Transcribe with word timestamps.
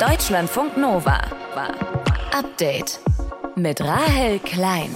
Deutschlandfunk 0.00 0.76
Nova. 0.76 1.20
Update 2.32 3.00
mit 3.56 3.80
Rahel 3.80 4.38
Klein. 4.38 4.90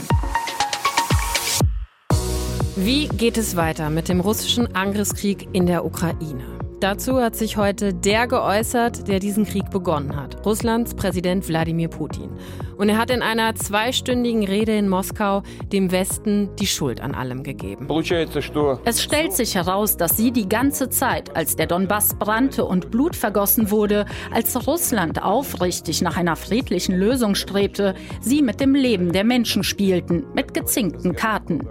Wie 2.77 3.09
geht 3.09 3.37
es 3.37 3.57
weiter 3.57 3.91
mit 3.91 4.09
dem 4.09 4.21
russischen 4.21 4.77
Angriffskrieg 4.77 5.49
in 5.53 5.67
der 5.67 5.85
Ukraine? 5.85 6.45
Dazu 6.79 7.21
hat 7.21 7.35
sich 7.35 7.57
heute 7.57 7.93
der 7.93 8.29
geäußert, 8.29 9.09
der 9.09 9.19
diesen 9.19 9.45
Krieg 9.45 9.71
begonnen 9.71 10.15
hat. 10.15 10.47
Russlands 10.47 10.95
Präsident 10.95 11.49
Wladimir 11.49 11.89
Putin. 11.89 12.31
Und 12.77 12.89
er 12.89 12.99
hat 12.99 13.11
in 13.11 13.23
einer 13.23 13.55
zweistündigen 13.55 14.45
Rede 14.45 14.77
in 14.77 14.89
Moskau 14.89 15.43
dem 15.73 15.91
Westen 15.91 16.55
die 16.57 16.67
Schuld 16.67 17.01
an 17.01 17.15
allem 17.15 17.43
gegeben. 17.43 17.89
Es 18.85 19.03
stellt 19.03 19.33
sich 19.33 19.55
heraus, 19.55 19.97
dass 19.97 20.17
sie 20.17 20.33
die 20.33 20.49
ganze 20.49 20.89
Zeit, 20.89 21.35
als 21.37 21.57
der 21.57 21.67
Donbass 21.67 22.15
brannte 22.19 22.65
und 22.65 22.91
Blut 22.91 23.17
vergossen 23.17 23.71
wurde, 23.71 24.07
als 24.33 24.67
Russland 24.67 25.23
aufrichtig 25.23 26.03
nach 26.03 26.17
einer 26.17 26.37
friedlichen 26.37 26.97
Lösung 26.97 27.35
strebte, 27.35 27.95
sie 28.21 28.43
mit 28.43 28.61
dem 28.61 28.75
Leben 28.75 29.13
der 29.13 29.25
Menschen 29.25 29.65
spielten, 29.65 30.25
mit 30.35 30.55
gezinkten 30.55 31.15
Karten. 31.15 31.67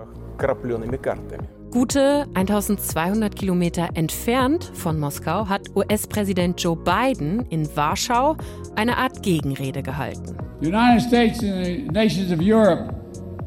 Gute 1.71 2.27
1200 2.33 3.33
Kilometer 3.33 3.87
entfernt 3.93 4.69
von 4.73 4.99
Moskau 4.99 5.47
hat 5.47 5.69
US-Präsident 5.73 6.61
Joe 6.61 6.75
Biden 6.75 7.45
in 7.49 7.65
Warschau 7.77 8.35
eine 8.75 8.97
Art 8.97 9.23
Gegenrede 9.23 9.81
gehalten. 9.81 10.35
The 10.59 10.67
United 10.67 11.01
States 11.01 11.41
and 11.41 11.65
the 11.65 11.87
nations 11.93 12.29
of 12.33 12.41
Europe 12.41 12.93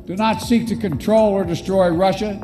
do 0.06 0.14
not 0.14 0.40
seek 0.40 0.66
to 0.68 0.74
control 0.74 1.34
or 1.34 1.44
destroy 1.44 1.90
Russia. 1.90 2.40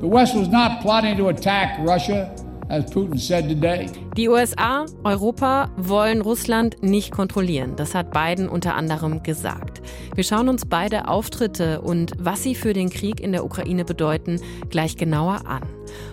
The 0.00 0.06
West 0.06 0.36
was 0.36 0.46
not 0.46 0.80
plotting 0.80 1.16
to 1.16 1.28
attack 1.28 1.76
Russia. 1.84 2.32
As 2.70 2.84
Putin 2.84 3.18
said 3.18 3.48
today. 3.48 3.88
Die 4.16 4.28
USA, 4.28 4.86
Europa 5.02 5.72
wollen 5.76 6.20
Russland 6.20 6.80
nicht 6.84 7.10
kontrollieren. 7.10 7.74
Das 7.74 7.96
hat 7.96 8.12
Biden 8.12 8.48
unter 8.48 8.76
anderem 8.76 9.24
gesagt. 9.24 9.82
Wir 10.14 10.22
schauen 10.22 10.48
uns 10.48 10.66
beide 10.66 11.08
Auftritte 11.08 11.80
und 11.80 12.12
was 12.20 12.44
sie 12.44 12.54
für 12.54 12.74
den 12.74 12.90
Krieg 12.90 13.18
in 13.18 13.32
der 13.32 13.44
Ukraine 13.44 13.84
bedeuten, 13.84 14.40
gleich 14.70 14.96
genauer 14.96 15.48
an. 15.48 15.62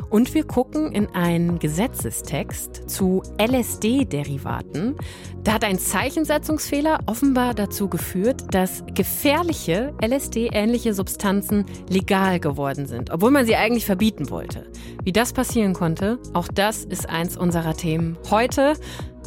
Und 0.09 0.33
wir 0.33 0.43
gucken 0.43 0.91
in 0.91 1.13
einen 1.13 1.59
Gesetzestext 1.59 2.89
zu 2.89 3.21
LSD-Derivaten. 3.39 4.95
Da 5.43 5.53
hat 5.53 5.63
ein 5.63 5.79
Zeichensetzungsfehler 5.79 6.99
offenbar 7.05 7.53
dazu 7.53 7.87
geführt, 7.87 8.43
dass 8.51 8.83
gefährliche 8.93 9.93
LSD-ähnliche 10.03 10.93
Substanzen 10.93 11.65
legal 11.87 12.39
geworden 12.39 12.87
sind, 12.87 13.11
obwohl 13.11 13.31
man 13.31 13.45
sie 13.45 13.55
eigentlich 13.55 13.85
verbieten 13.85 14.29
wollte. 14.29 14.67
Wie 15.03 15.11
das 15.11 15.33
passieren 15.33 15.73
konnte, 15.73 16.19
auch 16.33 16.47
das 16.47 16.83
ist 16.83 17.09
eins 17.09 17.37
unserer 17.37 17.73
Themen 17.73 17.90
heute 18.29 18.73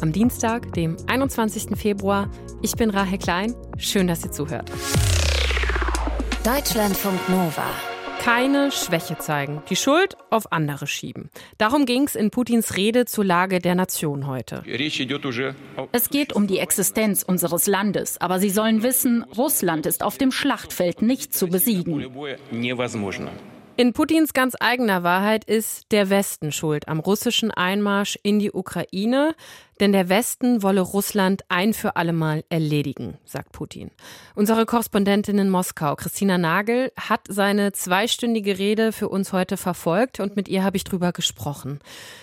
am 0.01 0.11
Dienstag, 0.11 0.73
dem 0.73 0.97
21. 1.07 1.77
Februar. 1.77 2.29
Ich 2.61 2.75
bin 2.75 2.89
Rahel 2.89 3.17
Klein. 3.17 3.55
Schön, 3.77 4.07
dass 4.07 4.23
ihr 4.23 4.31
zuhört. 4.31 4.71
Deutschlandfunk 6.43 7.29
Nova 7.29 7.65
keine 8.25 8.71
Schwäche 8.71 9.19
zeigen, 9.19 9.61
die 9.69 9.75
Schuld 9.75 10.17
auf 10.31 10.51
andere 10.51 10.87
schieben. 10.87 11.29
Darum 11.59 11.85
ging 11.85 12.05
es 12.05 12.15
in 12.15 12.31
Putins 12.31 12.75
Rede 12.75 13.05
zur 13.05 13.23
Lage 13.23 13.59
der 13.59 13.75
Nation 13.75 14.25
heute. 14.25 14.63
Es 15.91 16.09
geht 16.09 16.33
um 16.33 16.47
die 16.47 16.57
Existenz 16.57 17.21
unseres 17.21 17.67
Landes, 17.67 18.19
aber 18.19 18.39
Sie 18.39 18.49
sollen 18.49 18.81
wissen, 18.81 19.23
Russland 19.37 19.85
ist 19.85 20.01
auf 20.01 20.17
dem 20.17 20.31
Schlachtfeld 20.31 21.03
nicht 21.03 21.35
zu 21.35 21.45
besiegen. 21.45 22.03
In 23.77 23.91
Putins 23.91 24.33
ganz 24.33 24.55
eigener 24.57 25.03
Wahrheit 25.03 25.43
ist 25.43 25.91
der 25.91 26.09
Westen 26.09 26.53
schuld 26.53 26.87
am 26.87 27.01
russischen 27.01 27.51
Einmarsch 27.51 28.17
in 28.23 28.39
die 28.39 28.53
Ukraine. 28.53 29.35
Denn 29.79 29.91
der 29.91 30.07
Westen 30.07 30.63
wolle 30.63 30.81
Russland 30.81 31.43
ein 31.49 31.73
für 31.73 31.97
allemal 31.97 32.45
erledigen, 32.49 33.17
sagt 33.25 33.51
Putin. 33.51 33.91
Unsere 34.33 34.65
Korrespondentin 34.65 35.37
in 35.37 35.49
Moskau, 35.49 35.95
Christina 35.95 36.37
Nagel, 36.37 36.93
hat 36.97 37.21
seine 37.27 37.73
zweistündige 37.73 38.57
Rede 38.57 38.93
für 38.93 39.09
uns 39.09 39.33
heute 39.33 39.57
verfolgt 39.57 40.21
und 40.21 40.37
mit 40.37 40.47
ihr 40.47 40.63
habe 40.63 40.77
ich 40.77 40.85
drüber 40.85 41.11
gesprochen. 41.11 41.79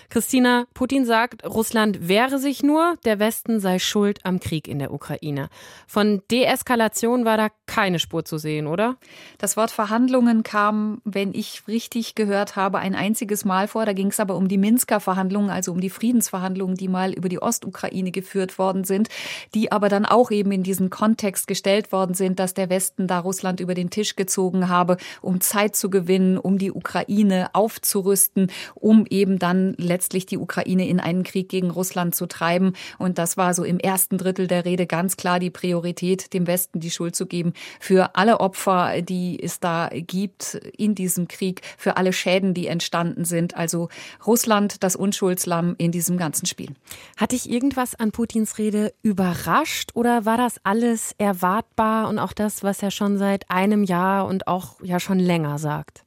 Christina, 0.09 0.65
Putin 0.73 1.05
sagt, 1.05 1.45
Russland 1.45 2.07
wehre 2.07 2.39
sich 2.39 2.63
nur, 2.63 2.95
der 3.05 3.19
Westen 3.19 3.59
sei 3.59 3.77
schuld 3.77 4.19
am 4.23 4.39
Krieg 4.39 4.67
in 4.67 4.79
der 4.79 4.91
Ukraine. 4.91 5.49
Von 5.87 6.23
Deeskalation 6.31 7.25
war 7.25 7.37
da 7.37 7.49
keine 7.67 7.99
Spur 7.99 8.25
zu 8.25 8.37
sehen, 8.37 8.65
oder? 8.65 8.97
Das 9.37 9.57
Wort 9.57 9.71
Verhandlungen 9.71 10.43
kam, 10.43 11.01
wenn 11.03 11.33
ich 11.33 11.67
richtig 11.67 12.15
gehört 12.15 12.55
habe, 12.55 12.79
ein 12.79 12.95
einziges 12.95 13.45
Mal 13.45 13.67
vor. 13.67 13.85
Da 13.85 13.93
ging 13.93 14.07
es 14.07 14.19
aber 14.19 14.35
um 14.35 14.47
die 14.47 14.57
Minsker 14.57 14.99
Verhandlungen, 14.99 15.49
also 15.49 15.71
um 15.71 15.79
die 15.79 15.89
Friedensverhandlungen, 15.89 16.75
die 16.75 16.87
mal 16.87 17.13
über 17.13 17.29
die 17.29 17.42
Ostukraine 17.43 18.11
geführt 18.11 18.57
worden 18.57 18.83
sind, 18.83 19.09
die 19.53 19.71
aber 19.71 19.89
dann 19.89 20.05
auch 20.05 20.31
eben 20.31 20.51
in 20.51 20.63
diesen 20.63 20.89
Kontext 20.89 21.47
gestellt 21.47 21.91
worden 21.91 22.13
sind, 22.13 22.39
dass 22.39 22.53
der 22.53 22.69
Westen 22.69 23.07
da 23.07 23.19
Russland 23.19 23.59
über 23.59 23.73
den 23.73 23.89
Tisch 23.89 24.15
gezogen 24.15 24.69
habe, 24.69 24.97
um 25.21 25.41
Zeit 25.41 25.75
zu 25.75 25.89
gewinnen, 25.89 26.37
um 26.37 26.57
die 26.57 26.71
Ukraine 26.71 27.49
aufzurüsten, 27.53 28.51
um 28.75 29.05
eben 29.09 29.39
dann 29.39 29.75
letztlich 29.77 30.25
die 30.25 30.37
Ukraine 30.37 30.87
in 30.87 30.99
einen 30.99 31.23
Krieg 31.23 31.49
gegen 31.49 31.69
Russland 31.69 32.15
zu 32.15 32.25
treiben. 32.25 32.73
Und 32.97 33.17
das 33.17 33.37
war 33.37 33.53
so 33.53 33.63
im 33.63 33.79
ersten 33.79 34.17
Drittel 34.17 34.47
der 34.47 34.65
Rede 34.65 34.87
ganz 34.87 35.17
klar 35.17 35.39
die 35.39 35.49
Priorität, 35.49 36.33
dem 36.33 36.47
Westen 36.47 36.79
die 36.79 36.91
Schuld 36.91 37.15
zu 37.15 37.25
geben 37.25 37.53
für 37.79 38.15
alle 38.15 38.39
Opfer, 38.39 39.01
die 39.01 39.41
es 39.41 39.59
da 39.59 39.89
gibt 39.91 40.55
in 40.77 40.95
diesem 40.95 41.27
Krieg, 41.27 41.61
für 41.77 41.97
alle 41.97 42.13
Schäden, 42.13 42.53
die 42.53 42.67
entstanden 42.67 43.25
sind. 43.25 43.55
Also 43.55 43.89
Russland, 44.25 44.83
das 44.83 44.95
Unschuldslamm 44.95 45.75
in 45.77 45.91
diesem 45.91 46.17
ganzen 46.17 46.45
Spiel. 46.45 46.69
Hat 47.17 47.31
dich 47.33 47.49
irgendwas 47.49 47.95
an 47.95 48.11
Putins 48.11 48.57
Rede 48.57 48.93
überrascht 49.01 49.91
oder 49.95 50.25
war 50.25 50.37
das 50.37 50.57
alles 50.63 51.13
erwartbar 51.17 52.07
und 52.07 52.19
auch 52.19 52.31
das, 52.31 52.63
was 52.63 52.81
er 52.81 52.91
schon 52.91 53.17
seit 53.17 53.49
einem 53.49 53.83
Jahr 53.83 54.27
und 54.27 54.47
auch 54.47 54.79
ja 54.81 54.99
schon 54.99 55.19
länger 55.19 55.57
sagt? 55.57 56.05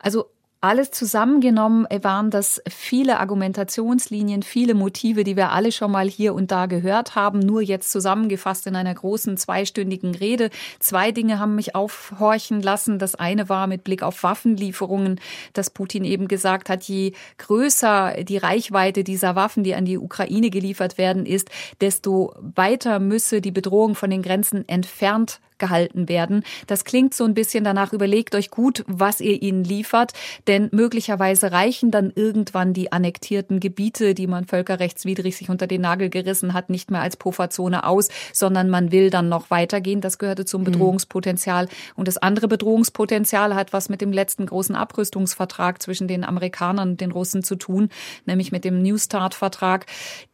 Also 0.00 0.26
alles 0.62 0.92
zusammengenommen 0.92 1.88
waren 2.02 2.30
das 2.30 2.62
viele 2.68 3.18
Argumentationslinien, 3.18 4.44
viele 4.44 4.74
Motive, 4.74 5.24
die 5.24 5.36
wir 5.36 5.50
alle 5.50 5.72
schon 5.72 5.90
mal 5.90 6.08
hier 6.08 6.34
und 6.34 6.52
da 6.52 6.66
gehört 6.66 7.16
haben, 7.16 7.40
nur 7.40 7.62
jetzt 7.62 7.90
zusammengefasst 7.90 8.68
in 8.68 8.76
einer 8.76 8.94
großen 8.94 9.36
zweistündigen 9.36 10.14
Rede. 10.14 10.50
Zwei 10.78 11.10
Dinge 11.10 11.40
haben 11.40 11.56
mich 11.56 11.74
aufhorchen 11.74 12.62
lassen. 12.62 13.00
Das 13.00 13.16
eine 13.16 13.48
war 13.48 13.66
mit 13.66 13.82
Blick 13.82 14.04
auf 14.04 14.22
Waffenlieferungen, 14.22 15.20
dass 15.52 15.68
Putin 15.68 16.04
eben 16.04 16.28
gesagt 16.28 16.68
hat, 16.68 16.84
je 16.84 17.12
größer 17.38 18.22
die 18.22 18.38
Reichweite 18.38 19.02
dieser 19.02 19.34
Waffen, 19.34 19.64
die 19.64 19.74
an 19.74 19.84
die 19.84 19.98
Ukraine 19.98 20.50
geliefert 20.50 20.96
werden, 20.96 21.26
ist, 21.26 21.50
desto 21.80 22.34
weiter 22.40 23.00
müsse 23.00 23.40
die 23.40 23.50
Bedrohung 23.50 23.96
von 23.96 24.10
den 24.10 24.22
Grenzen 24.22 24.68
entfernt 24.68 25.40
gehalten 25.62 26.08
werden. 26.08 26.42
Das 26.66 26.84
klingt 26.84 27.14
so 27.14 27.24
ein 27.24 27.34
bisschen 27.34 27.62
danach, 27.62 27.92
überlegt 27.92 28.34
euch 28.34 28.50
gut, 28.50 28.82
was 28.88 29.20
ihr 29.20 29.40
ihnen 29.40 29.62
liefert, 29.62 30.12
denn 30.48 30.68
möglicherweise 30.72 31.52
reichen 31.52 31.92
dann 31.92 32.10
irgendwann 32.12 32.72
die 32.72 32.90
annektierten 32.90 33.60
Gebiete, 33.60 34.14
die 34.14 34.26
man 34.26 34.44
völkerrechtswidrig 34.44 35.36
sich 35.36 35.50
unter 35.50 35.68
den 35.68 35.82
Nagel 35.82 36.10
gerissen 36.10 36.52
hat, 36.52 36.68
nicht 36.68 36.90
mehr 36.90 37.00
als 37.00 37.16
Pufferzone 37.16 37.86
aus, 37.86 38.08
sondern 38.32 38.70
man 38.70 38.90
will 38.90 39.10
dann 39.10 39.28
noch 39.28 39.50
weitergehen. 39.50 40.00
Das 40.00 40.18
gehörte 40.18 40.44
zum 40.44 40.62
mhm. 40.62 40.72
Bedrohungspotenzial. 40.72 41.68
Und 41.94 42.08
das 42.08 42.18
andere 42.18 42.48
Bedrohungspotenzial 42.48 43.54
hat 43.54 43.72
was 43.72 43.88
mit 43.88 44.00
dem 44.00 44.12
letzten 44.12 44.46
großen 44.46 44.74
Abrüstungsvertrag 44.74 45.80
zwischen 45.80 46.08
den 46.08 46.24
Amerikanern 46.24 46.90
und 46.90 47.00
den 47.00 47.12
Russen 47.12 47.44
zu 47.44 47.54
tun, 47.54 47.88
nämlich 48.26 48.50
mit 48.50 48.64
dem 48.64 48.82
New 48.82 48.98
Start-Vertrag. 48.98 49.86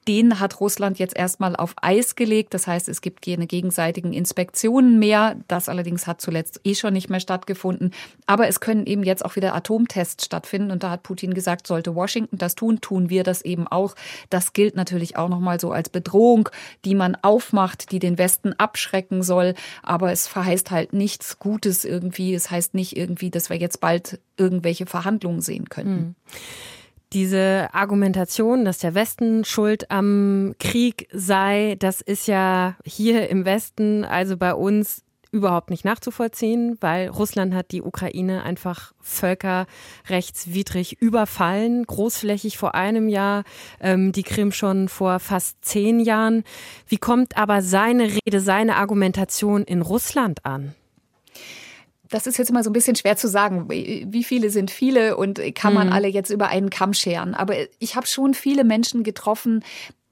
Den 0.08 0.40
hat 0.40 0.58
Russland 0.58 0.98
jetzt 0.98 1.14
erstmal 1.14 1.54
auf 1.54 1.74
Eis 1.82 2.16
gelegt. 2.16 2.54
Das 2.54 2.66
heißt, 2.66 2.88
es 2.88 3.02
gibt 3.02 3.22
keine 3.22 3.46
gegenseitigen 3.46 4.14
Inspektionen 4.14 4.98
mehr. 4.98 5.36
Das 5.48 5.68
allerdings 5.68 6.06
hat 6.06 6.22
zuletzt 6.22 6.60
eh 6.64 6.74
schon 6.74 6.94
nicht 6.94 7.10
mehr 7.10 7.20
stattgefunden. 7.20 7.92
Aber 8.26 8.48
es 8.48 8.60
können 8.60 8.86
eben 8.86 9.02
jetzt 9.02 9.22
auch 9.22 9.36
wieder 9.36 9.54
Atomtests 9.54 10.24
stattfinden. 10.24 10.70
Und 10.70 10.82
da 10.82 10.90
hat 10.90 11.02
Putin 11.02 11.34
gesagt, 11.34 11.66
sollte 11.66 11.94
Washington 11.94 12.38
das 12.38 12.54
tun, 12.54 12.80
tun 12.80 13.10
wir 13.10 13.22
das 13.22 13.42
eben 13.42 13.68
auch. 13.68 13.94
Das 14.30 14.54
gilt 14.54 14.76
natürlich 14.76 15.18
auch 15.18 15.28
nochmal 15.28 15.60
so 15.60 15.72
als 15.72 15.90
Bedrohung, 15.90 16.48
die 16.86 16.94
man 16.94 17.14
aufmacht, 17.20 17.92
die 17.92 17.98
den 17.98 18.16
Westen 18.16 18.54
abschrecken 18.54 19.22
soll. 19.22 19.54
Aber 19.82 20.10
es 20.10 20.26
verheißt 20.26 20.70
halt 20.70 20.94
nichts 20.94 21.38
Gutes 21.38 21.84
irgendwie. 21.84 22.32
Es 22.32 22.50
heißt 22.50 22.72
nicht 22.72 22.96
irgendwie, 22.96 23.30
dass 23.30 23.50
wir 23.50 23.58
jetzt 23.58 23.82
bald 23.82 24.20
irgendwelche 24.38 24.86
Verhandlungen 24.86 25.42
sehen 25.42 25.68
könnten. 25.68 25.90
Mhm. 25.92 26.14
Diese 27.12 27.68
Argumentation, 27.72 28.64
dass 28.64 28.78
der 28.78 28.94
Westen 28.94 29.44
schuld 29.44 29.90
am 29.90 30.54
Krieg 30.58 31.08
sei, 31.10 31.76
das 31.78 32.02
ist 32.02 32.28
ja 32.28 32.76
hier 32.84 33.30
im 33.30 33.46
Westen, 33.46 34.04
also 34.04 34.36
bei 34.36 34.54
uns, 34.54 35.04
überhaupt 35.30 35.70
nicht 35.70 35.84
nachzuvollziehen, 35.84 36.78
weil 36.80 37.08
Russland 37.08 37.54
hat 37.54 37.72
die 37.72 37.82
Ukraine 37.82 38.44
einfach 38.44 38.92
völkerrechtswidrig 39.00 41.02
überfallen, 41.02 41.84
großflächig 41.84 42.56
vor 42.56 42.74
einem 42.74 43.08
Jahr, 43.08 43.44
ähm, 43.80 44.12
die 44.12 44.22
Krim 44.22 44.52
schon 44.52 44.88
vor 44.88 45.18
fast 45.18 45.62
zehn 45.64 46.00
Jahren. 46.00 46.44
Wie 46.86 46.96
kommt 46.96 47.36
aber 47.36 47.60
seine 47.62 48.08
Rede, 48.24 48.40
seine 48.40 48.76
Argumentation 48.76 49.64
in 49.64 49.82
Russland 49.82 50.46
an? 50.46 50.74
Das 52.10 52.26
ist 52.26 52.38
jetzt 52.38 52.50
immer 52.50 52.62
so 52.62 52.70
ein 52.70 52.72
bisschen 52.72 52.96
schwer 52.96 53.16
zu 53.16 53.28
sagen, 53.28 53.68
wie 53.68 54.24
viele 54.24 54.50
sind 54.50 54.70
viele 54.70 55.16
und 55.16 55.40
kann 55.54 55.74
man 55.74 55.88
mhm. 55.88 55.92
alle 55.92 56.08
jetzt 56.08 56.30
über 56.30 56.48
einen 56.48 56.70
Kamm 56.70 56.94
scheren. 56.94 57.34
Aber 57.34 57.54
ich 57.78 57.96
habe 57.96 58.06
schon 58.06 58.34
viele 58.34 58.64
Menschen 58.64 59.02
getroffen, 59.02 59.64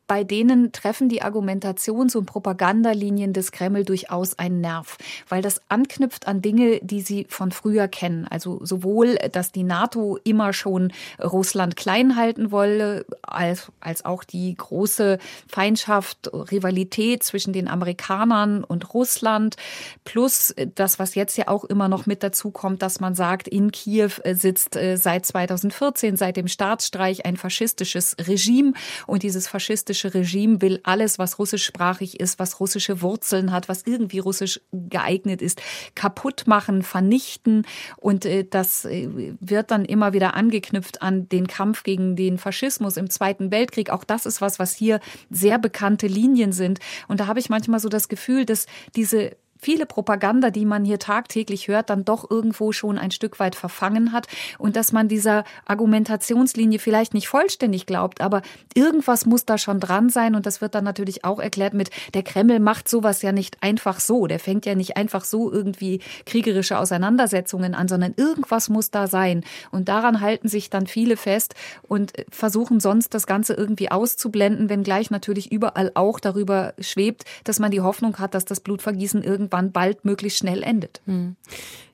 bei 0.07 0.25
denen 0.25 0.73
treffen 0.73 1.09
die 1.09 1.23
Argumentations- 1.23 2.17
und 2.17 2.27
Propagandalinien 2.27 3.33
des 3.33 3.51
Kreml 3.51 3.85
durchaus 3.85 4.39
einen 4.39 4.61
Nerv, 4.61 4.99
weil 5.29 5.43
das 5.43 5.61
anknüpft 5.69 6.29
an 6.29 6.43
Dinge, 6.43 6.81
die 6.83 7.01
sie 7.01 7.27
von 7.29 7.51
früher 7.51 7.89
kennen. 7.89 8.27
Also 8.29 8.61
sowohl, 8.65 9.17
dass 9.33 9.53
die 9.53 9.65
NATO 9.65 10.19
immer 10.23 10.53
schon 10.53 10.93
Russland 11.23 11.77
klein 11.77 12.17
halten 12.17 12.51
wolle, 12.53 13.05
als, 13.23 13.73
als 13.81 14.05
auch 14.05 14.23
die 14.23 14.55
große 14.55 15.19
Feindschaft, 15.49 16.31
Rivalität 16.33 17.23
zwischen 17.23 17.53
den 17.53 17.69
Amerikanern 17.69 18.63
und 18.63 18.95
Russland, 18.95 19.57
plus 20.05 20.55
das, 20.75 20.99
was 20.99 21.15
jetzt 21.15 21.37
ja 21.37 21.49
auch 21.49 21.65
immer 21.65 21.89
noch 21.89 22.07
mit 22.07 22.23
dazu 22.23 22.51
kommt, 22.51 22.83
dass 22.83 23.01
man 23.01 23.15
sagt, 23.15 23.49
in 23.49 23.73
Kiew 23.73 24.11
sitzt 24.25 24.77
äh, 24.77 24.97
seit 24.97 25.27
2014, 25.27 26.17
seit 26.17 26.37
dem 26.37 26.49
Staatsstreich, 26.49 27.27
ein 27.27 27.37
faschistisches 27.37 28.17
Regime 28.27 28.73
und 29.07 29.23
dieses 29.23 29.49
faschistische 29.49 29.96
russische 29.97 30.15
Regime 30.15 30.61
will 30.61 30.81
alles, 30.83 31.19
was 31.19 31.39
russischsprachig 31.39 32.21
ist, 32.21 32.39
was 32.39 32.61
russische 32.61 33.01
Wurzeln 33.01 33.51
hat, 33.51 33.69
was 33.69 33.83
irgendwie 33.87 34.19
russisch 34.19 34.61
geeignet 34.73 35.41
ist, 35.41 35.63
kaputt 35.95 36.45
machen, 36.47 36.83
vernichten. 36.83 37.67
Und 37.97 38.27
äh, 38.27 38.45
das 38.45 38.85
äh, 38.85 39.09
wird 39.41 39.71
dann 39.71 39.87
immer 39.87 40.13
wieder 40.13 40.35
angeknüpft 40.35 41.01
an 41.01 41.29
den 41.31 41.47
Kampf 41.47 41.83
gegen 41.83 42.15
den 42.15 42.37
Faschismus 42.37 42.99
im 42.99 43.09
Zweiten 43.09 43.51
Weltkrieg. 43.51 43.91
Auch 43.91 44.05
das 44.05 44.27
ist 44.27 44.43
was, 44.43 44.59
was 44.59 44.75
hier 44.75 45.01
sehr 45.31 45.59
bekannte 45.59 46.07
Linien 46.07 46.53
sind. 46.53 46.79
Und 47.09 47.21
da 47.21 47.27
habe 47.27 47.41
ich 47.41 47.49
manchmal 47.49 47.81
so 47.81 47.89
das 47.89 48.09
Gefühl, 48.09 48.45
dass 48.45 48.67
diese 48.97 49.37
viele 49.59 49.87
Propaganda, 49.87 50.51
die 50.51 50.65
man 50.65 50.85
hier 50.85 50.99
tagtäglich 50.99 51.69
hört, 51.69 51.91
dann 51.91 52.05
doch 52.05 52.31
irgendwo 52.31 52.73
schon 52.73 52.99
ein 52.99 53.11
Stück 53.11 53.39
weit 53.39 53.55
verfangen 53.55 54.13
hat 54.13 54.27
und 54.59 54.77
dass 54.77 54.93
man 54.93 55.09
dieser 55.09 55.45
Argumentationslinie 55.65 56.79
vielleicht 56.79 57.15
nicht 57.15 57.29
vollständig 57.29 57.87
glaubt, 57.87 58.21
aber 58.21 58.43
irgendwas 58.75 59.27
muss 59.27 59.45
da 59.45 59.59
schon 59.59 59.81
dran 59.81 60.11
sein 60.11 60.35
und 60.35 60.47
das 60.47 60.61
wird 60.61 60.75
dann 60.75 60.85
natürlich 60.85 61.25
auch 61.25 61.39
erklärt 61.39 61.75
mit, 61.75 61.91
der 62.15 62.23
Kreml 62.23 62.61
macht 62.61 62.89
sowas 62.89 63.23
ja 63.23 63.33
nicht 63.33 63.63
einfach 63.63 64.01
so, 64.01 64.27
der 64.27 64.39
fängt 64.39 64.67
ja 64.67 64.75
nicht 64.75 64.97
einfach 64.97 65.25
so 65.25 65.51
irgendwie 65.53 66.01
kriegerische 66.27 66.79
Auseinandersetzungen 66.79 67.75
an, 67.75 67.89
sondern 67.89 68.15
irgendwas 68.17 68.69
muss 68.69 68.91
da 68.91 69.07
sein 69.07 69.45
und 69.71 69.89
daran 69.89 70.21
halten 70.21 70.49
sich 70.49 70.71
dann 70.71 70.87
viele 70.87 71.17
fest 71.17 71.55
und 71.89 72.13
versuchen 72.31 72.81
sonst 72.81 73.15
das 73.15 73.27
Ganze 73.27 73.55
irgendwie 73.55 73.91
auszublenden, 73.91 74.69
wenngleich 74.69 75.11
natürlich 75.11 75.51
überall 75.51 75.93
auch 75.95 76.21
darüber 76.21 76.75
schwebt, 76.79 77.25
dass 77.45 77.59
man 77.59 77.71
die 77.71 77.81
Hoffnung 77.81 78.19
hat, 78.19 78.35
dass 78.35 78.45
das 78.45 78.61
Blutvergießen 78.61 79.23
irgendwie 79.23 79.46
irgendwann 79.47 79.73
bald 79.73 80.05
möglichst 80.05 80.39
schnell 80.39 80.63
endet. 80.63 81.01
Hm. 81.07 81.37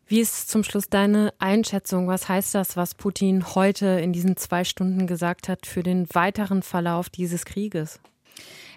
Wie 0.07 0.21
ist 0.21 0.51
zum 0.51 0.65
Schluss 0.65 0.89
deine 0.89 1.33
Einschätzung? 1.39 2.07
Was 2.09 2.29
heißt 2.29 2.55
das, 2.55 2.77
was 2.77 2.95
Putin 2.95 3.55
heute 3.55 3.87
in 3.87 4.13
diesen 4.13 4.37
zwei 4.37 4.65
Stunden 4.65 5.07
gesagt 5.07 5.49
hat 5.49 5.67
für 5.67 5.83
den 5.83 6.07
weiteren 6.13 6.63
Verlauf 6.63 7.09
dieses 7.09 7.45
Krieges? 7.45 8.01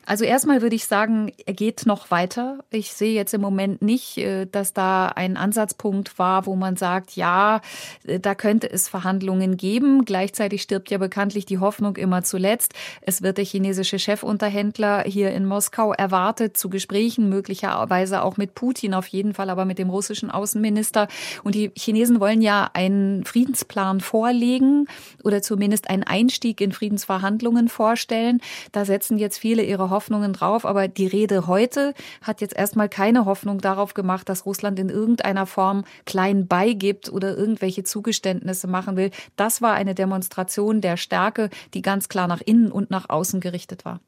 Also 0.06 0.24
erstmal 0.24 0.62
würde 0.62 0.76
ich 0.76 0.86
sagen, 0.86 1.32
er 1.46 1.54
geht 1.54 1.86
noch 1.86 2.12
weiter. 2.12 2.60
Ich 2.70 2.94
sehe 2.94 3.14
jetzt 3.14 3.34
im 3.34 3.42
Moment 3.42 3.82
nicht, 3.82 4.18
äh, 4.18 4.46
dass 4.46 4.74
da 4.74 5.08
ein 5.08 5.36
Ansatzpunkt 5.36 6.20
war, 6.20 6.46
wo 6.46 6.56
man 6.56 6.76
sagt, 6.78 7.16
ja, 7.16 7.62
äh, 8.06 8.20
da 8.20 8.36
könnte 8.36 8.70
es 8.70 8.88
Verhandlungen 8.88 9.58
geben. 9.58 10.06
Gleichzeitig 10.06 10.62
stirbt 10.62 10.92
ja 10.92 11.00
bekanntlich 11.00 11.46
die 11.46 11.58
Hoffnung 11.58 11.96
immer 11.96 12.24
zuletzt. 12.24 12.74
Es 13.02 13.24
wird 13.24 13.38
der 13.38 13.46
chinesische 13.46 13.98
Chefunterhändler 13.98 15.04
hier 15.04 15.32
in 15.32 15.46
Moskau 15.46 15.92
erwartet 15.94 16.56
zu 16.56 16.70
Gesprächen, 16.70 17.30
möglicherweise 17.30 18.22
auch 18.22 18.38
mit 18.38 18.54
Putin, 18.54 18.94
auf 18.94 19.08
jeden 19.08 19.34
Fall 19.34 19.50
aber 19.50 19.66
mit 19.66 19.80
dem 19.80 19.90
russischen 19.90 20.30
Außenminister. 20.30 21.08
Und 21.44 21.56
die 21.56 21.72
Chinesen 21.76 22.20
wollen 22.20 22.42
ja 22.42 22.70
einen 22.74 23.26
Friedensplan 23.26 24.02
vorlegen 24.02 24.88
oder 25.24 25.42
zumindest 25.42 25.90
einen 25.90 26.04
Einstieg 26.04 26.62
in 26.62 26.72
Friedensverhandlungen 26.72 27.70
vorstellen. 27.70 28.40
Da 28.72 28.86
setzen 28.86 29.18
jetzt 29.18 29.40
viele 29.40 29.64
ihre 29.64 29.90
Hoffnungen 29.96 30.34
drauf, 30.34 30.66
aber 30.66 30.90
die 30.90 31.08
Rede 31.08 31.48
heute 31.48 31.94
hat 32.22 32.42
jetzt 32.42 32.54
erstmal 32.54 32.90
keine 32.90 33.24
Hoffnung 33.24 33.62
darauf 33.62 33.94
gemacht, 33.94 34.28
dass 34.28 34.46
Russland 34.46 34.78
in 34.78 34.90
irgendeiner 34.90 35.46
Form 35.46 35.86
klein 36.06 36.48
beigibt 36.48 37.10
oder 37.10 37.38
irgendwelche 37.38 37.84
Zugeständnisse 37.84 38.68
machen 38.68 38.98
will. 38.98 39.12
Das 39.38 39.62
war 39.62 39.74
eine 39.74 39.96
Demonstration 39.96 40.82
der 40.82 40.98
Stärke, 40.98 41.50
die 41.74 41.82
ganz 41.82 42.10
klar 42.10 42.28
nach 42.28 42.42
innen 42.42 42.74
und 42.74 42.92
nach 42.92 43.08
außen 43.08 43.40
gerichtet 43.40 43.86
war 43.86 44.02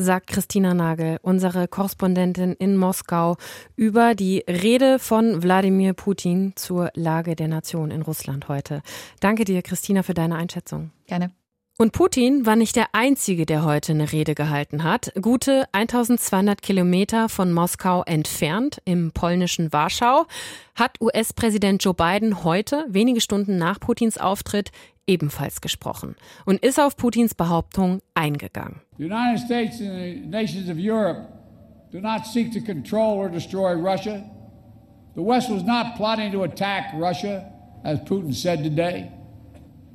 sagt 0.00 0.28
Christina 0.28 0.74
Nagel, 0.74 1.18
unsere 1.22 1.68
Korrespondentin 1.68 2.54
in 2.54 2.76
Moskau, 2.76 3.36
über 3.76 4.14
die 4.14 4.42
Rede 4.48 4.98
von 4.98 5.42
Wladimir 5.42 5.92
Putin 5.92 6.54
zur 6.56 6.90
Lage 6.94 7.36
der 7.36 7.48
Nation 7.48 7.90
in 7.90 8.02
Russland 8.02 8.48
heute. 8.48 8.82
Danke 9.20 9.44
dir, 9.44 9.62
Christina, 9.62 10.02
für 10.02 10.14
deine 10.14 10.36
Einschätzung. 10.36 10.90
Gerne. 11.06 11.30
Und 11.80 11.92
Putin 11.92 12.44
war 12.44 12.56
nicht 12.56 12.76
der 12.76 12.88
Einzige, 12.92 13.46
der 13.46 13.64
heute 13.64 13.92
eine 13.92 14.12
Rede 14.12 14.34
gehalten 14.34 14.84
hat. 14.84 15.14
Gute 15.22 15.64
1200 15.72 16.60
Kilometer 16.60 17.30
von 17.30 17.54
Moskau 17.54 18.02
entfernt, 18.02 18.82
im 18.84 19.12
polnischen 19.12 19.72
Warschau, 19.72 20.26
hat 20.74 21.00
US-Präsident 21.00 21.82
Joe 21.82 21.94
Biden 21.94 22.44
heute, 22.44 22.84
wenige 22.90 23.22
Stunden 23.22 23.56
nach 23.56 23.80
Putins 23.80 24.18
Auftritt, 24.18 24.72
ebenfalls 25.06 25.62
gesprochen 25.62 26.16
und 26.44 26.62
ist 26.62 26.78
auf 26.78 26.98
Putins 26.98 27.34
Behauptung 27.34 28.02
eingegangen. 28.12 28.82
The 28.98 29.04
United 29.06 29.38
States 29.38 29.80
and 29.80 29.88
the 29.88 30.26
nations 30.26 30.68
of 30.68 30.76
Europe 30.76 31.32
do 31.90 31.98
not 31.98 32.26
seek 32.26 32.52
to 32.52 32.60
control 32.60 33.16
or 33.16 33.30
destroy 33.30 33.72
Russia. 33.72 34.22
The 35.14 35.22
West 35.22 35.48
was 35.48 35.62
not 35.62 35.96
plotting 35.96 36.30
to 36.32 36.42
attack 36.42 36.92
Russia, 36.92 37.50
as 37.84 38.00
Putin 38.00 38.34
said 38.34 38.62
today. 38.62 39.10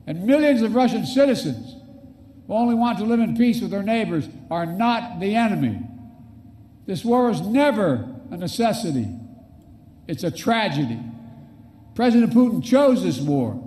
And 0.08 0.26
millions 0.26 0.62
of 0.62 0.76
Russian 0.76 1.06
citizens 1.06 1.76
who 2.48 2.54
only 2.54 2.76
want 2.76 3.00
to 3.00 3.06
live 3.06 3.20
in 3.20 3.36
peace 3.36 3.62
with 3.62 3.72
their 3.72 3.84
neighbors 3.84 4.28
are 4.52 4.66
not 4.66 5.20
the 5.20 5.36
enemy. 5.36 5.82
This 6.86 7.04
war 7.04 7.30
is 7.32 7.42
never 7.42 8.08
a 8.30 8.38
necessity, 8.38 9.08
it's 10.08 10.24
a 10.24 10.32
tragedy. 10.32 11.00
President 11.96 12.34
Putin 12.34 12.64
chose 12.64 13.04
this 13.04 13.20
war. 13.20 13.62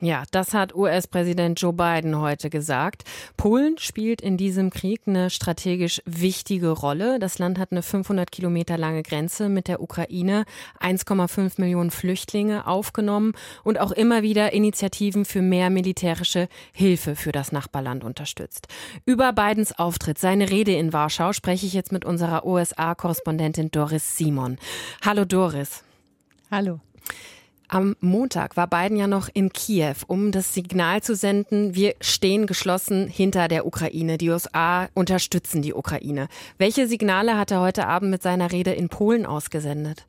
Ja, 0.00 0.24
das 0.32 0.54
hat 0.54 0.74
US-Präsident 0.74 1.60
Joe 1.60 1.72
Biden 1.72 2.18
heute 2.18 2.50
gesagt. 2.50 3.04
Polen 3.36 3.78
spielt 3.78 4.20
in 4.20 4.36
diesem 4.36 4.70
Krieg 4.70 5.02
eine 5.06 5.30
strategisch 5.30 6.02
wichtige 6.04 6.70
Rolle. 6.70 7.20
Das 7.20 7.38
Land 7.38 7.60
hat 7.60 7.70
eine 7.70 7.80
500 7.80 8.30
Kilometer 8.32 8.76
lange 8.76 9.04
Grenze 9.04 9.48
mit 9.48 9.68
der 9.68 9.80
Ukraine, 9.80 10.46
1,5 10.80 11.60
Millionen 11.60 11.92
Flüchtlinge 11.92 12.66
aufgenommen 12.66 13.34
und 13.62 13.78
auch 13.78 13.92
immer 13.92 14.22
wieder 14.22 14.52
Initiativen 14.52 15.24
für 15.24 15.42
mehr 15.42 15.70
militärische 15.70 16.48
Hilfe 16.72 17.14
für 17.14 17.30
das 17.30 17.52
Nachbarland 17.52 18.02
unterstützt. 18.02 18.66
Über 19.06 19.32
Bidens 19.32 19.78
Auftritt, 19.78 20.18
seine 20.18 20.50
Rede 20.50 20.72
in 20.74 20.92
Warschau, 20.92 21.32
spreche 21.32 21.66
ich 21.66 21.72
jetzt 21.72 21.92
mit 21.92 22.04
unserer 22.04 22.44
USA-Korrespondentin 22.44 23.70
Doris 23.70 24.16
Simon. 24.16 24.58
Hallo 25.04 25.24
Doris. 25.24 25.84
Hallo. 26.50 26.80
Am 27.68 27.96
Montag 28.00 28.56
war 28.56 28.66
Biden 28.66 28.96
ja 28.96 29.06
noch 29.06 29.28
in 29.32 29.52
Kiew, 29.52 29.96
um 30.06 30.32
das 30.32 30.52
Signal 30.52 31.02
zu 31.02 31.14
senden, 31.16 31.74
wir 31.74 31.94
stehen 32.00 32.46
geschlossen 32.46 33.08
hinter 33.08 33.48
der 33.48 33.66
Ukraine. 33.66 34.18
Die 34.18 34.28
USA 34.28 34.88
unterstützen 34.94 35.62
die 35.62 35.72
Ukraine. 35.72 36.28
Welche 36.58 36.86
Signale 36.86 37.38
hat 37.38 37.50
er 37.50 37.60
heute 37.60 37.86
Abend 37.86 38.10
mit 38.10 38.22
seiner 38.22 38.52
Rede 38.52 38.72
in 38.72 38.90
Polen 38.90 39.24
ausgesendet? 39.24 40.06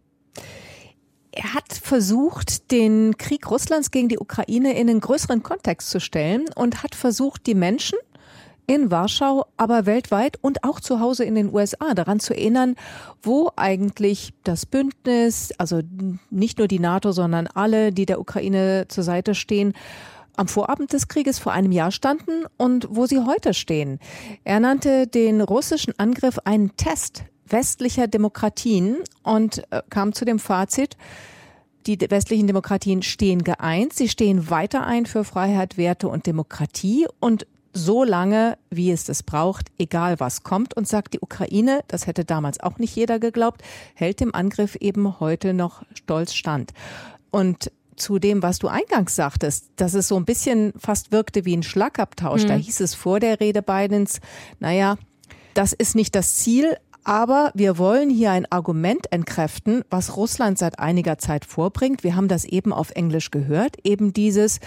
Er 1.32 1.54
hat 1.54 1.74
versucht, 1.74 2.72
den 2.72 3.18
Krieg 3.18 3.50
Russlands 3.50 3.92
gegen 3.92 4.10
die 4.10 4.20
Ukraine 4.20 4.74
in 4.78 4.90
einen 4.90 5.02
größeren 5.02 5.44
Kontext 5.44 5.90
zu 5.90 6.00
stellen 6.00 6.46
und 6.56 6.84
hat 6.84 6.96
versucht, 6.96 7.46
die 7.46 7.56
Menschen 7.56 8.00
in 8.68 8.92
Warschau, 8.92 9.46
aber 9.58 9.86
weltweit 9.86 10.38
und 10.42 10.64
auch 10.64 10.80
zu 10.80 11.00
Hause 11.00 11.24
in 11.24 11.36
den 11.36 11.54
USA 11.54 11.94
daran 11.94 12.20
zu 12.20 12.34
erinnern, 12.34 12.76
wo 13.22 13.52
eigentlich 13.56 14.34
das 14.44 14.66
Bündnis, 14.66 15.54
also 15.58 15.82
nicht 16.30 16.58
nur 16.58 16.68
die 16.68 16.80
NATO, 16.80 17.12
sondern 17.12 17.48
alle, 17.48 17.92
die 17.92 18.06
der 18.06 18.20
Ukraine 18.20 18.86
zur 18.88 19.04
Seite 19.04 19.36
stehen, 19.36 19.74
am 20.36 20.48
Vorabend 20.48 20.92
des 20.94 21.08
Krieges 21.08 21.40
vor 21.40 21.54
einem 21.54 21.72
Jahr 21.72 21.92
standen 21.92 22.46
und 22.58 22.88
wo 22.90 23.06
sie 23.06 23.20
heute 23.20 23.54
stehen. 23.54 24.00
Er 24.44 24.60
nannte 24.60 25.08
den 25.08 25.42
russischen 25.42 25.98
Angriff 25.98 26.40
einen 26.44 26.76
Test 26.76 27.24
westlicher 27.48 28.08
Demokratien 28.08 28.98
und 29.24 29.64
äh, 29.72 29.82
kam 29.90 30.14
zu 30.14 30.26
dem 30.26 30.40
Fazit, 30.40 30.98
die 31.86 32.00
westlichen 32.10 32.48
Demokratien 32.48 33.04
stehen 33.04 33.44
geeint, 33.44 33.94
sie 33.94 34.10
stehen 34.10 34.50
weiter 34.50 34.86
ein 34.86 35.06
für 35.06 35.24
Freiheit, 35.24 35.78
Werte 35.78 36.08
und 36.08 36.26
Demokratie 36.26 37.06
und 37.20 37.46
so 37.76 38.04
lange, 38.04 38.58
wie 38.72 38.92
es 38.92 39.04
das 39.04 39.22
braucht, 39.22 39.68
egal 39.78 40.20
was 40.20 40.44
kommt. 40.44 40.76
Und 40.76 40.88
sagt 40.88 41.14
die 41.14 41.20
Ukraine, 41.20 41.84
das 41.88 42.08
hätte 42.08 42.26
damals 42.26 42.60
auch 42.60 42.80
nicht 42.80 42.96
jeder 42.96 43.20
geglaubt, 43.20 43.62
hält 43.94 44.20
dem 44.20 44.34
Angriff 44.34 44.76
eben 44.80 45.20
heute 45.20 45.54
noch 45.54 45.84
stolz 45.94 46.34
stand. 46.34 46.72
Und 47.32 47.72
zu 47.96 48.20
dem, 48.20 48.42
was 48.42 48.60
du 48.60 48.68
eingangs 48.68 49.16
sagtest, 49.16 49.70
dass 49.76 49.94
es 49.94 50.08
so 50.08 50.18
ein 50.18 50.26
bisschen 50.26 50.74
fast 50.78 51.12
wirkte 51.12 51.46
wie 51.46 51.56
ein 51.56 51.64
Schlagabtausch. 51.64 52.44
Mhm. 52.44 52.48
Da 52.48 52.54
hieß 52.56 52.82
es 52.82 52.94
vor 52.94 53.20
der 53.20 53.40
Rede 53.40 53.62
Bidens, 53.62 54.20
naja, 54.60 54.98
das 55.54 55.72
ist 55.72 55.96
nicht 55.96 56.16
das 56.16 56.36
Ziel, 56.36 56.76
Aber 57.06 57.52
wir 57.54 57.78
wollen 57.78 58.10
hier 58.10 58.32
ein 58.32 58.52
Argument 58.52 59.12
entkräften, 59.12 59.84
was 59.92 60.18
Russland 60.18 60.58
seit 60.58 60.80
einiger 60.80 61.20
Zeit 61.20 61.46
vorbringt. 61.46 62.04
Wir 62.04 62.16
haben 62.16 62.28
das 62.28 62.46
eben 62.46 62.74
auf 62.74 62.90
Englisch 62.90 63.30
gehört. 63.30 63.78
Eben 63.84 64.12
dieses, 64.12 64.60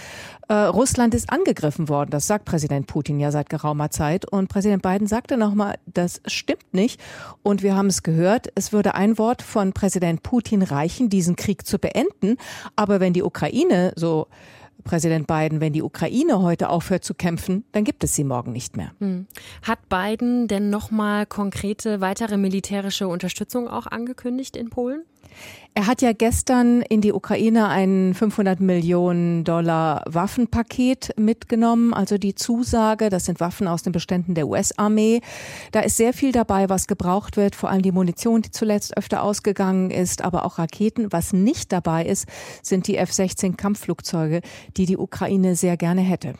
äh, 0.47 0.53
Russland 0.53 1.13
ist 1.13 1.29
angegriffen 1.29 1.89
worden. 1.89 2.11
Das 2.11 2.27
sagt 2.27 2.45
Präsident 2.45 2.87
Putin 2.87 3.19
ja 3.19 3.31
seit 3.31 3.49
geraumer 3.49 3.91
Zeit. 3.91 4.25
Und 4.25 4.47
Präsident 4.47 4.81
Biden 4.81 5.05
sagte 5.05 5.35
nochmal, 5.35 5.75
das 5.85 6.21
stimmt 6.27 6.73
nicht. 6.73 7.01
Und 7.43 7.61
wir 7.61 7.75
haben 7.75 7.87
es 7.87 8.03
gehört, 8.03 8.47
es 8.55 8.71
würde 8.71 8.95
ein 8.95 9.17
Wort 9.17 9.41
von 9.41 9.73
Präsident 9.73 10.23
Putin 10.23 10.61
reichen, 10.61 11.09
diesen 11.09 11.35
Krieg 11.35 11.67
zu 11.67 11.77
beenden. 11.77 12.37
Aber 12.77 13.01
wenn 13.01 13.11
die 13.11 13.23
Ukraine 13.23 13.91
so 13.97 14.27
Präsident 14.89 15.27
Biden, 15.27 15.61
wenn 15.61 15.71
die 15.71 15.83
Ukraine 15.83 16.41
heute 16.41 16.67
aufhört 16.67 17.03
zu 17.03 17.13
kämpfen, 17.13 17.63
dann 17.73 17.83
gibt 17.83 18.03
es 18.03 18.15
sie 18.15 18.23
morgen 18.23 18.51
nicht 18.51 18.75
mehr. 18.75 18.91
Hm. 18.97 19.27
Hat 19.61 19.87
Biden 19.87 20.47
denn 20.47 20.71
nochmal 20.71 21.27
konkrete 21.27 22.01
weitere 22.01 22.37
militärische 22.37 23.07
Unterstützung 23.07 23.67
auch 23.67 23.85
angekündigt 23.85 24.57
in 24.57 24.71
Polen? 24.71 25.03
Er 25.75 25.87
hat 25.87 26.01
ja 26.01 26.11
gestern 26.11 26.81
in 26.81 26.99
die 26.99 27.13
Ukraine 27.13 27.69
ein 27.69 28.13
500 28.13 28.59
Millionen 28.59 29.45
Dollar 29.45 30.03
Waffenpaket 30.07 31.11
mitgenommen, 31.17 31.93
also 31.93 32.17
die 32.17 32.35
Zusage, 32.35 33.09
das 33.09 33.25
sind 33.25 33.39
Waffen 33.39 33.67
aus 33.67 33.83
den 33.83 33.93
Beständen 33.93 34.33
der 34.33 34.47
US-Armee. 34.47 35.21
Da 35.71 35.79
ist 35.81 35.95
sehr 35.95 36.11
viel 36.11 36.31
dabei, 36.31 36.67
was 36.67 36.87
gebraucht 36.87 37.37
wird, 37.37 37.55
vor 37.55 37.69
allem 37.69 37.83
die 37.83 37.93
Munition, 37.93 38.41
die 38.41 38.51
zuletzt 38.51 38.97
öfter 38.97 39.23
ausgegangen 39.23 39.89
ist, 39.89 40.21
aber 40.21 40.45
auch 40.45 40.57
Raketen. 40.57 41.13
Was 41.13 41.31
nicht 41.31 41.71
dabei 41.71 42.03
ist, 42.05 42.27
sind 42.61 42.87
die 42.87 42.97
F-16 42.97 43.55
Kampfflugzeuge, 43.55 44.41
die 44.75 44.85
die 44.85 44.97
Ukraine 44.97 45.55
sehr 45.55 45.77
gerne 45.77 46.01
hätte. 46.01 46.33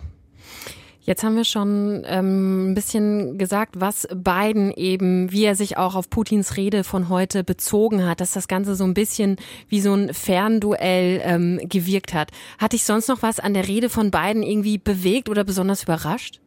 Jetzt 1.10 1.24
haben 1.24 1.36
wir 1.36 1.44
schon 1.44 2.04
ähm, 2.06 2.70
ein 2.70 2.75
bisschen 2.75 3.39
gesagt, 3.39 3.80
was 3.80 4.08
Biden 4.13 4.72
eben, 4.72 5.32
wie 5.32 5.44
er 5.44 5.56
sich 5.56 5.75
auch 5.75 5.96
auf 5.96 6.12
Putins 6.12 6.56
Rede 6.56 6.84
von 6.84 7.10
heute 7.10 7.44
bezogen 7.44 8.06
hat, 8.06 8.22
dass 8.22 8.34
das 8.34 8.48
Ganze 8.48 8.75
so 8.75 8.84
ein 8.84 8.94
bisschen 8.94 9.38
wie 9.70 9.82
so 9.82 9.92
ein 9.92 10.13
Fernduell 10.13 11.20
ähm, 11.24 11.62
gewirkt 11.63 12.13
hat. 12.13 12.30
Hat 12.60 12.74
dich 12.74 12.84
sonst 12.84 13.08
noch 13.08 13.24
was 13.24 13.39
an 13.39 13.56
der 13.56 13.68
Rede 13.68 13.89
von 13.89 14.12
Biden 14.12 14.44
irgendwie 14.44 14.78
bewegt 14.78 15.30
oder 15.30 15.44
besonders 15.44 15.82
überrascht? 15.82 16.42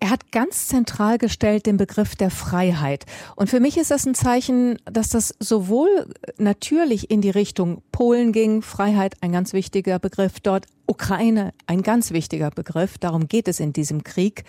Er 0.00 0.10
hat 0.10 0.32
ganz 0.32 0.68
zentral 0.68 1.18
gestellt 1.18 1.66
den 1.66 1.76
Begriff 1.76 2.16
der 2.16 2.30
Freiheit. 2.30 3.04
Und 3.36 3.50
für 3.50 3.60
mich 3.60 3.76
ist 3.76 3.90
das 3.90 4.06
ein 4.06 4.14
Zeichen, 4.14 4.78
dass 4.84 5.08
das 5.08 5.34
sowohl 5.40 6.12
natürlich 6.38 7.10
in 7.10 7.20
die 7.20 7.30
Richtung 7.30 7.82
Polen 7.92 8.32
ging, 8.32 8.62
Freiheit, 8.62 9.14
ein 9.20 9.32
ganz 9.32 9.52
wichtiger 9.52 9.98
Begriff 9.98 10.40
dort, 10.40 10.66
Ukraine, 10.86 11.52
ein 11.66 11.82
ganz 11.82 12.12
wichtiger 12.12 12.50
Begriff. 12.50 12.98
Darum 12.98 13.28
geht 13.28 13.48
es 13.48 13.60
in 13.60 13.72
diesem 13.72 14.04
Krieg, 14.04 14.44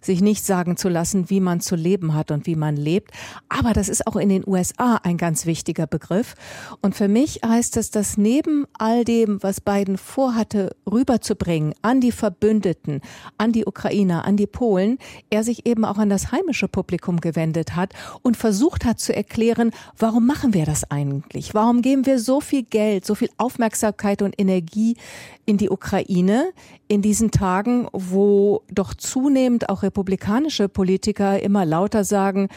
sich 0.00 0.20
nicht 0.20 0.44
sagen 0.44 0.76
zu 0.76 0.88
lassen, 0.88 1.30
wie 1.30 1.40
man 1.40 1.60
zu 1.60 1.74
leben 1.74 2.14
hat 2.14 2.30
und 2.30 2.46
wie 2.46 2.56
man 2.56 2.76
lebt. 2.76 3.10
Aber 3.48 3.72
das 3.72 3.88
ist 3.88 4.06
auch 4.06 4.16
in 4.16 4.28
den 4.28 4.46
USA 4.46 4.96
ein 4.96 5.16
ganz 5.16 5.46
wichtiger 5.46 5.86
Begriff. 5.86 6.34
Und 6.80 6.94
für 6.94 7.08
mich 7.08 7.40
heißt 7.44 7.76
es, 7.76 7.90
dass 7.90 8.16
neben 8.16 8.66
all 8.78 9.04
dem, 9.04 9.42
was 9.42 9.60
Biden 9.60 9.98
vorhatte, 9.98 10.76
rüberzubringen 10.90 11.74
an 11.82 12.00
die 12.00 12.12
Verbündeten, 12.12 13.00
an 13.36 13.52
die 13.52 13.66
Ukrainer, 13.66 14.24
an 14.24 14.36
die 14.36 14.46
Polen, 14.50 14.98
er 15.30 15.44
sich 15.44 15.66
eben 15.66 15.84
auch 15.84 15.98
an 15.98 16.10
das 16.10 16.32
heimische 16.32 16.68
Publikum 16.68 17.20
gewendet 17.20 17.76
hat 17.76 17.92
und 18.22 18.36
versucht 18.36 18.84
hat 18.84 19.00
zu 19.00 19.14
erklären, 19.14 19.72
warum 19.98 20.26
machen 20.26 20.54
wir 20.54 20.66
das 20.66 20.90
eigentlich? 20.90 21.54
Warum 21.54 21.82
geben 21.82 22.06
wir 22.06 22.18
so 22.18 22.40
viel 22.40 22.62
Geld, 22.62 23.06
so 23.06 23.14
viel 23.14 23.30
Aufmerksamkeit 23.38 24.22
und 24.22 24.34
Energie 24.38 24.96
in 25.46 25.56
die 25.56 25.70
Ukraine 25.70 26.52
in 26.88 27.02
diesen 27.02 27.30
Tagen, 27.30 27.88
wo 27.92 28.62
doch 28.70 28.94
zunehmend 28.94 29.68
auch 29.68 29.82
republikanische 29.82 30.68
Politiker 30.68 31.40
immer 31.40 31.64
lauter 31.64 32.04
sagen, 32.04 32.48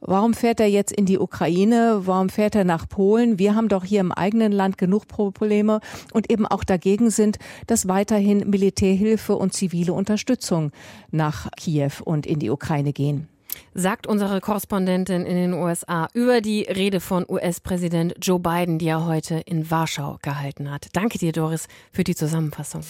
Warum 0.00 0.34
fährt 0.34 0.60
er 0.60 0.66
jetzt 0.66 0.92
in 0.92 1.06
die 1.06 1.18
Ukraine? 1.18 2.02
Warum 2.04 2.28
fährt 2.30 2.54
er 2.54 2.64
nach 2.64 2.88
Polen? 2.88 3.38
Wir 3.38 3.54
haben 3.54 3.68
doch 3.68 3.84
hier 3.84 4.00
im 4.00 4.12
eigenen 4.12 4.52
Land 4.52 4.78
genug 4.78 5.06
Probleme 5.08 5.80
und 6.12 6.30
eben 6.30 6.46
auch 6.46 6.64
dagegen 6.64 7.10
sind, 7.10 7.38
dass 7.66 7.86
weiterhin 7.86 8.48
Militärhilfe 8.48 9.36
und 9.36 9.52
zivile 9.52 9.92
Unterstützung 9.92 10.72
nach 11.10 11.50
Kiew 11.56 11.92
und 12.04 12.26
in 12.26 12.38
die 12.38 12.50
Ukraine 12.50 12.92
gehen 12.92 13.28
sagt 13.74 14.06
unsere 14.06 14.40
Korrespondentin 14.40 15.26
in 15.26 15.36
den 15.36 15.52
USA 15.54 16.08
über 16.14 16.40
die 16.40 16.62
Rede 16.62 17.00
von 17.00 17.24
US-Präsident 17.28 18.14
Joe 18.20 18.38
Biden, 18.38 18.78
die 18.78 18.88
er 18.88 19.06
heute 19.06 19.36
in 19.38 19.70
Warschau 19.70 20.18
gehalten 20.22 20.70
hat. 20.70 20.88
Danke 20.92 21.18
dir, 21.18 21.32
Doris, 21.32 21.66
für 21.92 22.04
die 22.04 22.14
Zusammenfassung. 22.14 22.82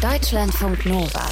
Deutschlandfunk 0.00 0.86
Nova. 0.86 1.26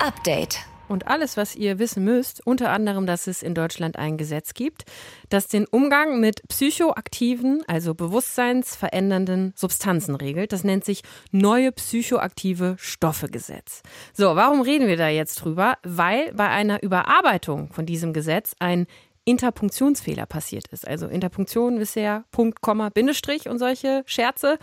Update. 0.00 0.69
Und 0.90 1.06
alles, 1.06 1.36
was 1.36 1.54
ihr 1.54 1.78
wissen 1.78 2.02
müsst, 2.02 2.44
unter 2.44 2.70
anderem, 2.70 3.06
dass 3.06 3.28
es 3.28 3.44
in 3.44 3.54
Deutschland 3.54 3.96
ein 3.96 4.18
Gesetz 4.18 4.54
gibt, 4.54 4.82
das 5.28 5.46
den 5.46 5.64
Umgang 5.66 6.18
mit 6.18 6.42
psychoaktiven, 6.48 7.62
also 7.68 7.94
bewusstseinsverändernden 7.94 9.52
Substanzen 9.54 10.16
regelt. 10.16 10.52
Das 10.52 10.64
nennt 10.64 10.84
sich 10.84 11.02
Neue 11.30 11.70
psychoaktive 11.70 12.74
Stoffe-Gesetz. 12.76 13.82
So, 14.14 14.34
warum 14.34 14.62
reden 14.62 14.88
wir 14.88 14.96
da 14.96 15.08
jetzt 15.08 15.36
drüber? 15.36 15.78
Weil 15.84 16.32
bei 16.32 16.48
einer 16.48 16.82
Überarbeitung 16.82 17.72
von 17.72 17.86
diesem 17.86 18.12
Gesetz 18.12 18.56
ein 18.58 18.88
Interpunktionsfehler 19.24 20.26
passiert 20.26 20.66
ist. 20.68 20.86
Also 20.86 21.06
Interpunktion 21.06 21.78
ja 21.94 22.24
Punkt, 22.30 22.60
Komma, 22.60 22.88
Bindestrich 22.88 23.48
und 23.48 23.58
solche 23.58 24.02
Scherze. 24.06 24.58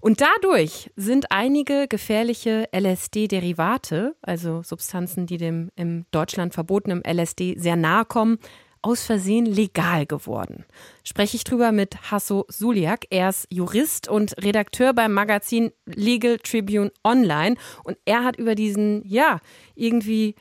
Und 0.00 0.20
dadurch 0.20 0.90
sind 0.96 1.30
einige 1.30 1.88
gefährliche 1.88 2.68
LSD-Derivate, 2.72 4.16
also 4.22 4.62
Substanzen, 4.62 5.26
die 5.26 5.36
dem 5.36 5.70
im 5.76 6.06
Deutschland 6.10 6.54
verbotenen 6.54 7.02
LSD 7.04 7.56
sehr 7.58 7.76
nahe 7.76 8.04
kommen, 8.04 8.38
aus 8.82 9.04
Versehen 9.04 9.46
legal 9.46 10.06
geworden. 10.06 10.64
Spreche 11.02 11.36
ich 11.36 11.44
drüber 11.44 11.72
mit 11.72 12.10
Hasso 12.10 12.44
Suliak. 12.48 13.06
Er 13.10 13.28
ist 13.28 13.46
Jurist 13.50 14.08
und 14.08 14.34
Redakteur 14.42 14.94
beim 14.94 15.12
Magazin 15.12 15.72
Legal 15.84 16.38
Tribune 16.38 16.92
Online. 17.04 17.56
Und 17.84 17.98
er 18.04 18.24
hat 18.24 18.36
über 18.36 18.54
diesen, 18.54 19.02
ja, 19.06 19.40
irgendwie 19.74 20.36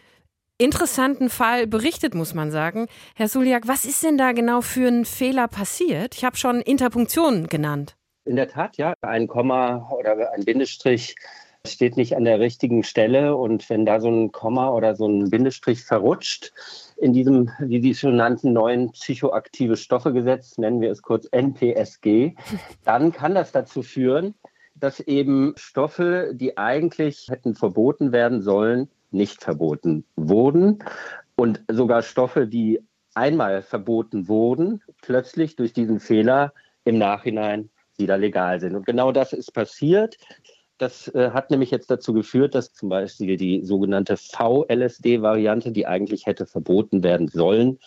interessanten 0.58 1.30
Fall 1.30 1.68
berichtet, 1.68 2.16
muss 2.16 2.34
man 2.34 2.52
sagen. 2.52 2.88
Herr 3.16 3.28
Suliak, 3.28 3.68
was 3.68 3.86
ist 3.86 4.04
denn 4.04 4.18
da 4.18 4.32
genau 4.32 4.62
für 4.62 4.88
ein 4.88 5.06
Fehler 5.06 5.48
passiert? 5.48 6.16
Ich 6.16 6.26
habe 6.26 6.38
schon 6.38 6.62
Interpunktionen 6.62 7.48
genannt. 7.48 7.96
In 8.26 8.36
der 8.36 8.50
Tat, 8.50 8.78
ja. 8.78 8.94
Ein 9.02 9.28
Komma 9.28 9.90
oder 9.92 10.34
ein 10.34 10.44
Bindestrich 10.44 11.16
steht 11.66 11.98
nicht 11.98 12.16
an 12.16 12.26
der 12.26 12.40
richtigen 12.40 12.84
Stelle. 12.84 13.36
Und 13.36 13.70
wenn 13.70 13.86
da 13.86 14.00
so 14.00 14.10
ein 14.10 14.32
Komma 14.32 14.70
oder 14.70 14.96
so 14.96 15.08
ein 15.08 15.30
Bindestrich 15.30 15.84
verrutscht, 15.84 16.52
in 16.98 17.14
diesem, 17.14 17.52
wie 17.60 17.82
Sie 17.82 17.94
schon 17.94 18.16
nannten, 18.16 18.54
neuen 18.54 18.92
psychoaktive 18.92 19.78
Stoffe-Gesetz, 19.78 20.58
nennen 20.58 20.82
wir 20.82 20.92
es 20.92 21.02
kurz 21.02 21.28
NPSG, 21.32 22.34
dann 22.84 23.12
kann 23.12 23.36
das 23.36 23.52
dazu 23.52 23.84
führen, 23.84 24.34
dass 24.76 25.00
eben 25.00 25.54
Stoffe, 25.58 26.32
die 26.34 26.58
eigentlich 26.58 27.28
hätten 27.30 27.56
verboten 27.56 28.12
werden 28.12 28.42
sollen, 28.42 28.90
nicht 29.12 29.44
verboten 29.44 30.06
wurden 30.16 30.80
und 31.36 31.64
sogar 31.70 32.02
Stoffe, 32.02 32.48
die 32.48 32.82
einmal 33.14 33.62
verboten 33.62 34.28
wurden, 34.28 34.84
plötzlich 35.02 35.56
durch 35.56 35.74
diesen 35.74 36.00
Fehler 36.00 36.54
im 36.84 36.98
Nachhinein 36.98 37.70
wieder 37.98 38.18
legal 38.18 38.60
sind. 38.60 38.76
Und 38.76 38.86
genau 38.86 39.12
das 39.12 39.34
ist 39.34 39.54
passiert. 39.54 40.18
Das 40.78 41.08
äh, 41.16 41.32
hat 41.32 41.50
nämlich 41.50 41.72
jetzt 41.72 41.90
dazu 41.90 42.14
geführt, 42.14 42.54
dass 42.54 42.74
zum 42.74 42.90
Beispiel 42.90 43.36
die 43.36 43.64
sogenannte 43.64 44.16
VLSD-Variante, 44.16 45.72
die 45.72 45.88
eigentlich 45.88 46.28
hätte 46.28 46.46
verboten 46.46 47.04
werden 47.04 47.28
sollen, 47.28 47.80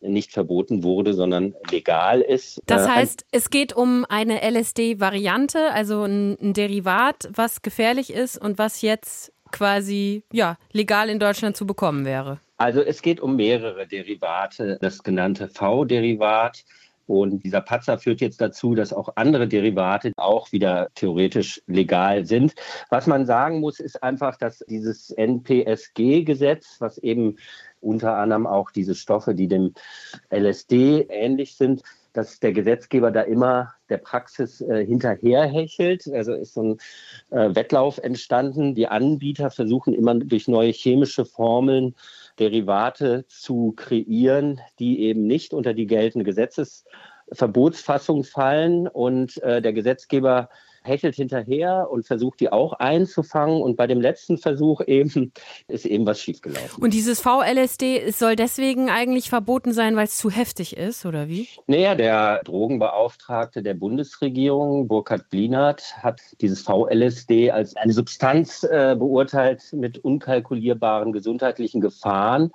nicht 0.00 0.32
verboten 0.32 0.82
wurde, 0.82 1.12
sondern 1.12 1.54
legal 1.70 2.22
ist. 2.22 2.62
Das 2.64 2.86
äh, 2.86 2.88
heißt, 2.88 3.26
es 3.30 3.50
geht 3.50 3.74
um 3.74 4.06
eine 4.08 4.40
LSD-Variante, 4.40 5.70
also 5.72 6.04
ein, 6.04 6.38
ein 6.40 6.54
Derivat, 6.54 7.28
was 7.34 7.60
gefährlich 7.60 8.10
ist 8.10 8.38
und 8.38 8.56
was 8.56 8.80
jetzt 8.80 9.34
quasi 9.52 10.22
ja, 10.32 10.56
legal 10.72 11.08
in 11.08 11.18
Deutschland 11.18 11.56
zu 11.56 11.66
bekommen 11.66 12.04
wäre? 12.04 12.38
Also 12.56 12.82
es 12.82 13.02
geht 13.02 13.20
um 13.20 13.36
mehrere 13.36 13.86
Derivate. 13.86 14.78
Das 14.80 15.02
genannte 15.02 15.48
V-Derivat 15.48 16.64
und 17.10 17.42
dieser 17.42 17.60
Patzer 17.60 17.98
führt 17.98 18.20
jetzt 18.20 18.40
dazu, 18.40 18.76
dass 18.76 18.92
auch 18.92 19.08
andere 19.16 19.48
Derivate 19.48 20.12
auch 20.16 20.52
wieder 20.52 20.90
theoretisch 20.94 21.60
legal 21.66 22.24
sind. 22.24 22.54
Was 22.88 23.08
man 23.08 23.26
sagen 23.26 23.58
muss, 23.58 23.80
ist 23.80 24.00
einfach, 24.00 24.36
dass 24.36 24.64
dieses 24.68 25.10
NPSG-Gesetz, 25.10 26.76
was 26.78 26.98
eben 26.98 27.36
unter 27.80 28.14
anderem 28.16 28.46
auch 28.46 28.70
diese 28.70 28.94
Stoffe, 28.94 29.34
die 29.34 29.48
dem 29.48 29.74
LSD 30.30 31.06
ähnlich 31.08 31.56
sind, 31.56 31.82
dass 32.12 32.40
der 32.40 32.52
Gesetzgeber 32.52 33.10
da 33.10 33.22
immer 33.22 33.72
der 33.88 33.98
Praxis 33.98 34.60
äh, 34.60 34.84
hinterherhechelt. 34.84 36.08
Also 36.12 36.34
ist 36.34 36.54
so 36.54 36.62
ein 36.62 36.78
äh, 37.30 37.54
Wettlauf 37.54 37.98
entstanden. 37.98 38.74
Die 38.74 38.88
Anbieter 38.88 39.50
versuchen 39.50 39.94
immer 39.94 40.14
durch 40.14 40.48
neue 40.48 40.72
chemische 40.72 41.24
Formeln 41.24 41.94
Derivate 42.38 43.24
zu 43.28 43.72
kreieren, 43.76 44.60
die 44.78 45.00
eben 45.00 45.26
nicht 45.26 45.52
unter 45.52 45.74
die 45.74 45.86
geltende 45.86 46.24
Gesetzesverbotsfassung 46.24 48.24
fallen. 48.24 48.88
Und 48.88 49.42
äh, 49.42 49.62
der 49.62 49.72
Gesetzgeber 49.72 50.48
hechelt 50.82 51.14
hinterher 51.14 51.88
und 51.90 52.06
versucht 52.06 52.40
die 52.40 52.50
auch 52.50 52.72
einzufangen. 52.74 53.62
Und 53.62 53.76
bei 53.76 53.86
dem 53.86 54.00
letzten 54.00 54.38
Versuch 54.38 54.80
eben 54.86 55.32
ist 55.68 55.86
eben 55.86 56.06
was 56.06 56.20
schiefgelaufen. 56.20 56.82
Und 56.82 56.94
dieses 56.94 57.20
VLSD 57.20 58.10
soll 58.10 58.36
deswegen 58.36 58.90
eigentlich 58.90 59.28
verboten 59.28 59.72
sein, 59.72 59.96
weil 59.96 60.04
es 60.04 60.16
zu 60.16 60.30
heftig 60.30 60.76
ist, 60.76 61.06
oder 61.06 61.28
wie? 61.28 61.48
Naja, 61.66 61.94
der 61.94 62.42
Drogenbeauftragte 62.44 63.62
der 63.62 63.74
Bundesregierung, 63.74 64.88
Burkhard 64.88 65.28
Blinert, 65.30 65.94
hat 66.02 66.20
dieses 66.40 66.62
VLSD 66.62 67.50
als 67.50 67.76
eine 67.76 67.92
Substanz 67.92 68.64
äh, 68.64 68.96
beurteilt 68.98 69.72
mit 69.72 69.98
unkalkulierbaren 69.98 71.12
gesundheitlichen 71.12 71.80
Gefahren 71.80 72.50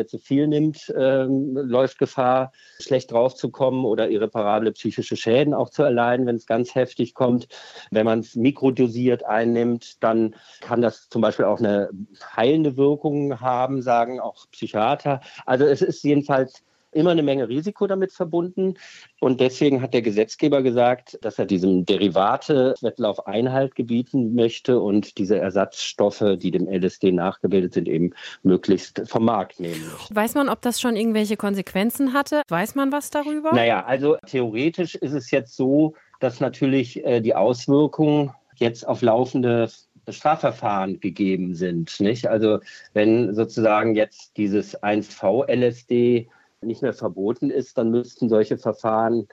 Wer 0.00 0.06
zu 0.06 0.16
viel 0.16 0.46
nimmt, 0.46 0.90
ähm, 0.96 1.54
läuft 1.54 1.98
Gefahr, 1.98 2.52
schlecht 2.78 3.12
draufzukommen 3.12 3.84
oder 3.84 4.08
irreparable 4.08 4.72
psychische 4.72 5.14
Schäden 5.14 5.52
auch 5.52 5.68
zu 5.68 5.82
erleiden, 5.82 6.24
wenn 6.24 6.36
es 6.36 6.46
ganz 6.46 6.74
heftig 6.74 7.12
kommt. 7.12 7.48
Wenn 7.90 8.06
man 8.06 8.20
es 8.20 8.34
mikrodosiert 8.34 9.26
einnimmt, 9.26 10.02
dann 10.02 10.36
kann 10.62 10.80
das 10.80 11.10
zum 11.10 11.20
Beispiel 11.20 11.44
auch 11.44 11.58
eine 11.58 11.90
heilende 12.34 12.78
Wirkung 12.78 13.42
haben, 13.42 13.82
sagen 13.82 14.20
auch 14.20 14.46
Psychiater. 14.52 15.20
Also 15.44 15.66
es 15.66 15.82
ist 15.82 16.02
jedenfalls 16.02 16.64
immer 16.92 17.10
eine 17.10 17.22
Menge 17.22 17.48
Risiko 17.48 17.86
damit 17.86 18.12
verbunden. 18.12 18.74
Und 19.20 19.40
deswegen 19.40 19.82
hat 19.82 19.94
der 19.94 20.02
Gesetzgeber 20.02 20.62
gesagt, 20.62 21.18
dass 21.22 21.38
er 21.38 21.46
diesem 21.46 21.84
Derivate-Wettlauf 21.84 23.26
Einhalt 23.26 23.74
gebieten 23.74 24.34
möchte 24.34 24.80
und 24.80 25.18
diese 25.18 25.38
Ersatzstoffe, 25.38 26.24
die 26.36 26.50
dem 26.50 26.68
LSD 26.68 27.12
nachgebildet 27.12 27.74
sind, 27.74 27.88
eben 27.88 28.10
möglichst 28.42 29.02
vom 29.06 29.24
Markt 29.24 29.60
nehmen 29.60 29.82
möchte. 29.92 30.14
Weiß 30.14 30.34
man, 30.34 30.48
ob 30.48 30.62
das 30.62 30.80
schon 30.80 30.96
irgendwelche 30.96 31.36
Konsequenzen 31.36 32.12
hatte? 32.12 32.42
Weiß 32.48 32.74
man 32.74 32.92
was 32.92 33.10
darüber? 33.10 33.52
Naja, 33.52 33.84
also 33.84 34.16
theoretisch 34.26 34.94
ist 34.94 35.12
es 35.12 35.30
jetzt 35.30 35.56
so, 35.56 35.94
dass 36.20 36.40
natürlich 36.40 37.04
äh, 37.04 37.20
die 37.20 37.34
Auswirkungen 37.34 38.32
jetzt 38.56 38.86
auf 38.86 39.02
laufende 39.02 39.68
Strafverfahren 40.08 41.00
gegeben 41.00 41.54
sind. 41.54 42.00
Nicht? 42.00 42.26
Also 42.26 42.60
wenn 42.92 43.34
sozusagen 43.34 43.94
jetzt 43.94 44.36
dieses 44.36 44.80
1V-LSD 44.82 46.28
nicht 46.62 46.82
mehr 46.82 46.92
verboten 46.92 47.50
ist, 47.50 47.78
dann 47.78 47.90
müssten 47.90 48.28
solche 48.28 48.58
Verfahren 48.58 49.28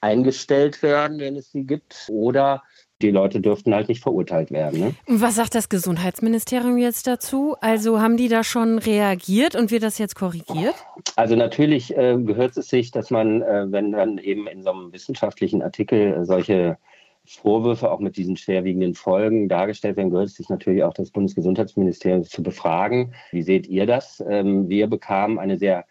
eingestellt 0.00 0.82
werden, 0.82 1.18
wenn 1.18 1.36
es 1.36 1.50
sie 1.50 1.64
gibt. 1.64 2.06
Oder 2.10 2.62
die 3.00 3.10
Leute 3.10 3.40
dürften 3.40 3.74
halt 3.74 3.88
nicht 3.88 4.02
verurteilt 4.02 4.50
werden. 4.50 4.80
Ne? 4.80 4.94
Was 5.06 5.36
sagt 5.36 5.54
das 5.54 5.68
Gesundheitsministerium 5.68 6.76
jetzt 6.78 7.06
dazu? 7.06 7.56
Also 7.60 8.00
haben 8.00 8.16
die 8.16 8.28
da 8.28 8.44
schon 8.44 8.78
reagiert 8.78 9.54
und 9.54 9.70
wird 9.70 9.82
das 9.82 9.98
jetzt 9.98 10.16
korrigiert? 10.16 10.74
Also 11.16 11.34
natürlich 11.34 11.96
äh, 11.96 12.16
gehört 12.18 12.56
es 12.56 12.68
sich, 12.68 12.90
dass 12.90 13.10
man, 13.10 13.42
äh, 13.42 13.66
wenn 13.68 13.92
dann 13.92 14.18
eben 14.18 14.46
in 14.46 14.62
so 14.62 14.70
einem 14.70 14.92
wissenschaftlichen 14.92 15.62
Artikel 15.62 16.12
äh, 16.12 16.24
solche 16.24 16.78
Vorwürfe 17.24 17.90
auch 17.90 18.00
mit 18.00 18.16
diesen 18.16 18.36
schwerwiegenden 18.36 18.94
Folgen 18.94 19.48
dargestellt 19.48 19.96
werden, 19.96 20.10
gehört 20.10 20.28
es 20.28 20.34
sich 20.34 20.48
natürlich 20.48 20.84
auch 20.84 20.94
das 20.94 21.10
Bundesgesundheitsministerium 21.10 22.22
zu 22.22 22.42
befragen. 22.42 23.14
Wie 23.32 23.42
seht 23.42 23.66
ihr 23.66 23.86
das? 23.86 24.22
Ähm, 24.28 24.68
wir 24.68 24.86
bekamen 24.86 25.38
eine 25.38 25.58
sehr 25.58 25.86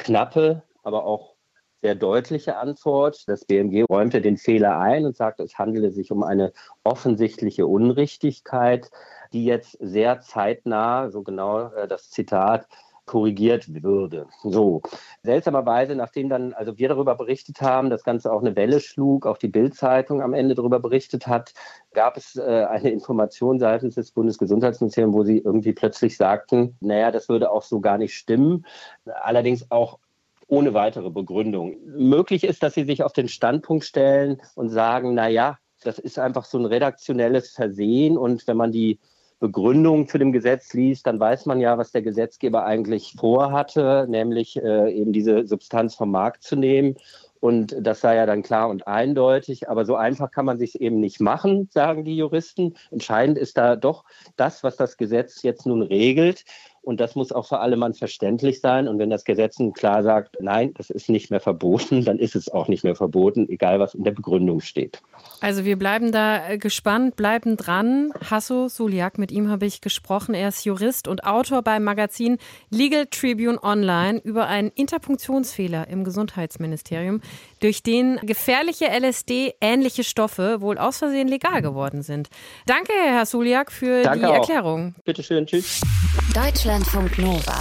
knappe, 0.00 0.62
aber 0.82 1.04
auch 1.04 1.36
sehr 1.82 1.94
deutliche 1.94 2.56
Antwort. 2.56 3.24
Das 3.26 3.44
BMG 3.44 3.84
räumte 3.88 4.20
den 4.20 4.36
Fehler 4.36 4.78
ein 4.78 5.06
und 5.06 5.16
sagte, 5.16 5.42
es 5.42 5.58
handele 5.58 5.90
sich 5.90 6.10
um 6.12 6.22
eine 6.22 6.52
offensichtliche 6.84 7.66
Unrichtigkeit, 7.66 8.90
die 9.32 9.44
jetzt 9.44 9.76
sehr 9.80 10.20
zeitnah, 10.20 11.10
so 11.10 11.22
genau 11.22 11.72
äh, 11.72 11.88
das 11.88 12.10
Zitat, 12.10 12.66
korrigiert 13.10 13.82
würde. 13.82 14.28
So. 14.44 14.82
Seltsamerweise, 15.24 15.96
nachdem 15.96 16.28
dann, 16.28 16.52
also 16.52 16.78
wir 16.78 16.88
darüber 16.88 17.16
berichtet 17.16 17.60
haben, 17.60 17.90
das 17.90 18.04
Ganze 18.04 18.32
auch 18.32 18.40
eine 18.40 18.54
Welle 18.54 18.78
schlug, 18.78 19.26
auch 19.26 19.36
die 19.36 19.48
Bild-Zeitung 19.48 20.22
am 20.22 20.32
Ende 20.32 20.54
darüber 20.54 20.78
berichtet 20.78 21.26
hat, 21.26 21.52
gab 21.92 22.16
es 22.16 22.36
äh, 22.36 22.66
eine 22.70 22.90
Information 22.90 23.58
seitens 23.58 23.96
des 23.96 24.12
Bundesgesundheitsministeriums, 24.12 25.16
wo 25.16 25.24
sie 25.24 25.38
irgendwie 25.38 25.72
plötzlich 25.72 26.16
sagten, 26.16 26.76
naja, 26.78 27.10
das 27.10 27.28
würde 27.28 27.50
auch 27.50 27.64
so 27.64 27.80
gar 27.80 27.98
nicht 27.98 28.14
stimmen. 28.14 28.64
Allerdings 29.04 29.72
auch 29.72 29.98
ohne 30.46 30.72
weitere 30.72 31.10
Begründung. 31.10 31.78
Möglich 31.86 32.44
ist, 32.44 32.62
dass 32.62 32.74
sie 32.74 32.84
sich 32.84 33.02
auf 33.02 33.12
den 33.12 33.26
Standpunkt 33.26 33.84
stellen 33.84 34.40
und 34.54 34.68
sagen, 34.68 35.14
naja, 35.14 35.58
das 35.82 35.98
ist 35.98 36.16
einfach 36.20 36.44
so 36.44 36.58
ein 36.58 36.66
redaktionelles 36.66 37.50
Versehen 37.50 38.16
und 38.16 38.46
wenn 38.46 38.56
man 38.56 38.70
die 38.70 39.00
Begründung 39.40 40.06
zu 40.06 40.18
dem 40.18 40.32
Gesetz 40.32 40.74
liest, 40.74 41.06
dann 41.06 41.18
weiß 41.18 41.46
man 41.46 41.60
ja, 41.60 41.78
was 41.78 41.92
der 41.92 42.02
Gesetzgeber 42.02 42.64
eigentlich 42.64 43.14
vorhatte, 43.18 44.06
nämlich 44.08 44.56
äh, 44.62 44.92
eben 44.92 45.12
diese 45.12 45.46
Substanz 45.46 45.94
vom 45.94 46.10
Markt 46.10 46.42
zu 46.42 46.56
nehmen. 46.56 46.96
Und 47.40 47.74
das 47.80 48.02
sei 48.02 48.16
ja 48.16 48.26
dann 48.26 48.42
klar 48.42 48.68
und 48.68 48.86
eindeutig. 48.86 49.70
Aber 49.70 49.86
so 49.86 49.96
einfach 49.96 50.30
kann 50.30 50.44
man 50.44 50.58
sich 50.58 50.80
eben 50.80 51.00
nicht 51.00 51.20
machen, 51.20 51.68
sagen 51.72 52.04
die 52.04 52.16
Juristen. 52.16 52.74
Entscheidend 52.90 53.38
ist 53.38 53.56
da 53.56 53.76
doch 53.76 54.04
das, 54.36 54.62
was 54.62 54.76
das 54.76 54.98
Gesetz 54.98 55.42
jetzt 55.42 55.64
nun 55.64 55.80
regelt. 55.80 56.44
Und 56.82 56.98
das 57.00 57.14
muss 57.14 57.30
auch 57.30 57.46
für 57.46 57.58
alle 57.58 57.76
Mann 57.76 57.92
verständlich 57.92 58.60
sein. 58.60 58.88
Und 58.88 58.98
wenn 58.98 59.10
das 59.10 59.24
Gesetz 59.24 59.58
klar 59.74 60.02
sagt, 60.02 60.38
nein, 60.40 60.72
das 60.74 60.88
ist 60.88 61.10
nicht 61.10 61.30
mehr 61.30 61.40
verboten, 61.40 62.04
dann 62.04 62.18
ist 62.18 62.34
es 62.34 62.48
auch 62.48 62.68
nicht 62.68 62.84
mehr 62.84 62.94
verboten, 62.94 63.48
egal 63.48 63.80
was 63.80 63.94
in 63.94 64.04
der 64.04 64.12
Begründung 64.12 64.60
steht. 64.60 65.02
Also 65.40 65.64
wir 65.64 65.78
bleiben 65.78 66.12
da 66.12 66.48
äh, 66.48 66.58
gespannt, 66.58 67.16
bleiben 67.16 67.56
dran. 67.56 68.12
Hasso 68.30 68.68
Suliak, 68.68 69.18
mit 69.18 69.30
ihm 69.30 69.50
habe 69.50 69.66
ich 69.66 69.80
gesprochen. 69.80 70.34
Er 70.34 70.48
ist 70.48 70.64
Jurist 70.64 71.06
und 71.06 71.24
Autor 71.24 71.62
beim 71.62 71.84
Magazin 71.84 72.38
Legal 72.70 73.06
Tribune 73.06 73.62
Online 73.62 74.18
über 74.18 74.46
einen 74.46 74.70
Interpunktionsfehler 74.70 75.88
im 75.88 76.04
Gesundheitsministerium, 76.04 77.20
durch 77.60 77.82
den 77.82 78.16
gefährliche 78.22 78.86
LSD-ähnliche 78.86 80.04
Stoffe 80.04 80.60
wohl 80.60 80.78
aus 80.78 80.98
Versehen 80.98 81.28
legal 81.28 81.62
geworden 81.62 82.02
sind. 82.02 82.28
Danke, 82.66 82.92
Herr 82.92 83.26
Suliak, 83.26 83.70
für 83.70 84.02
Danke 84.02 84.20
die 84.20 84.26
auch. 84.26 84.34
Erklärung. 84.34 84.94
Bitte 85.04 85.22
schön, 85.22 85.46
tschüss. 85.46 85.80
Deutschlandfunk 86.34 87.18
Nova. 87.18 87.60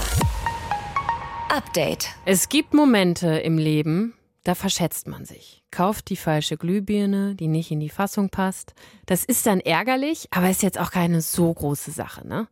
Update. 1.49 2.09
Es 2.25 2.49
gibt 2.49 2.73
Momente 2.73 3.27
im 3.27 3.57
Leben, 3.57 4.13
da 4.43 4.55
verschätzt 4.55 5.07
man 5.07 5.25
sich. 5.25 5.63
Kauft 5.71 6.09
die 6.09 6.15
falsche 6.15 6.57
Glühbirne, 6.57 7.35
die 7.35 7.47
nicht 7.47 7.71
in 7.71 7.79
die 7.79 7.89
Fassung 7.89 8.29
passt. 8.29 8.73
Das 9.05 9.23
ist 9.23 9.45
dann 9.45 9.59
ärgerlich, 9.59 10.27
aber 10.31 10.49
ist 10.49 10.63
jetzt 10.63 10.79
auch 10.79 10.91
keine 10.91 11.21
so 11.21 11.53
große 11.53 11.91
Sache. 11.91 12.27
Ne? 12.27 12.47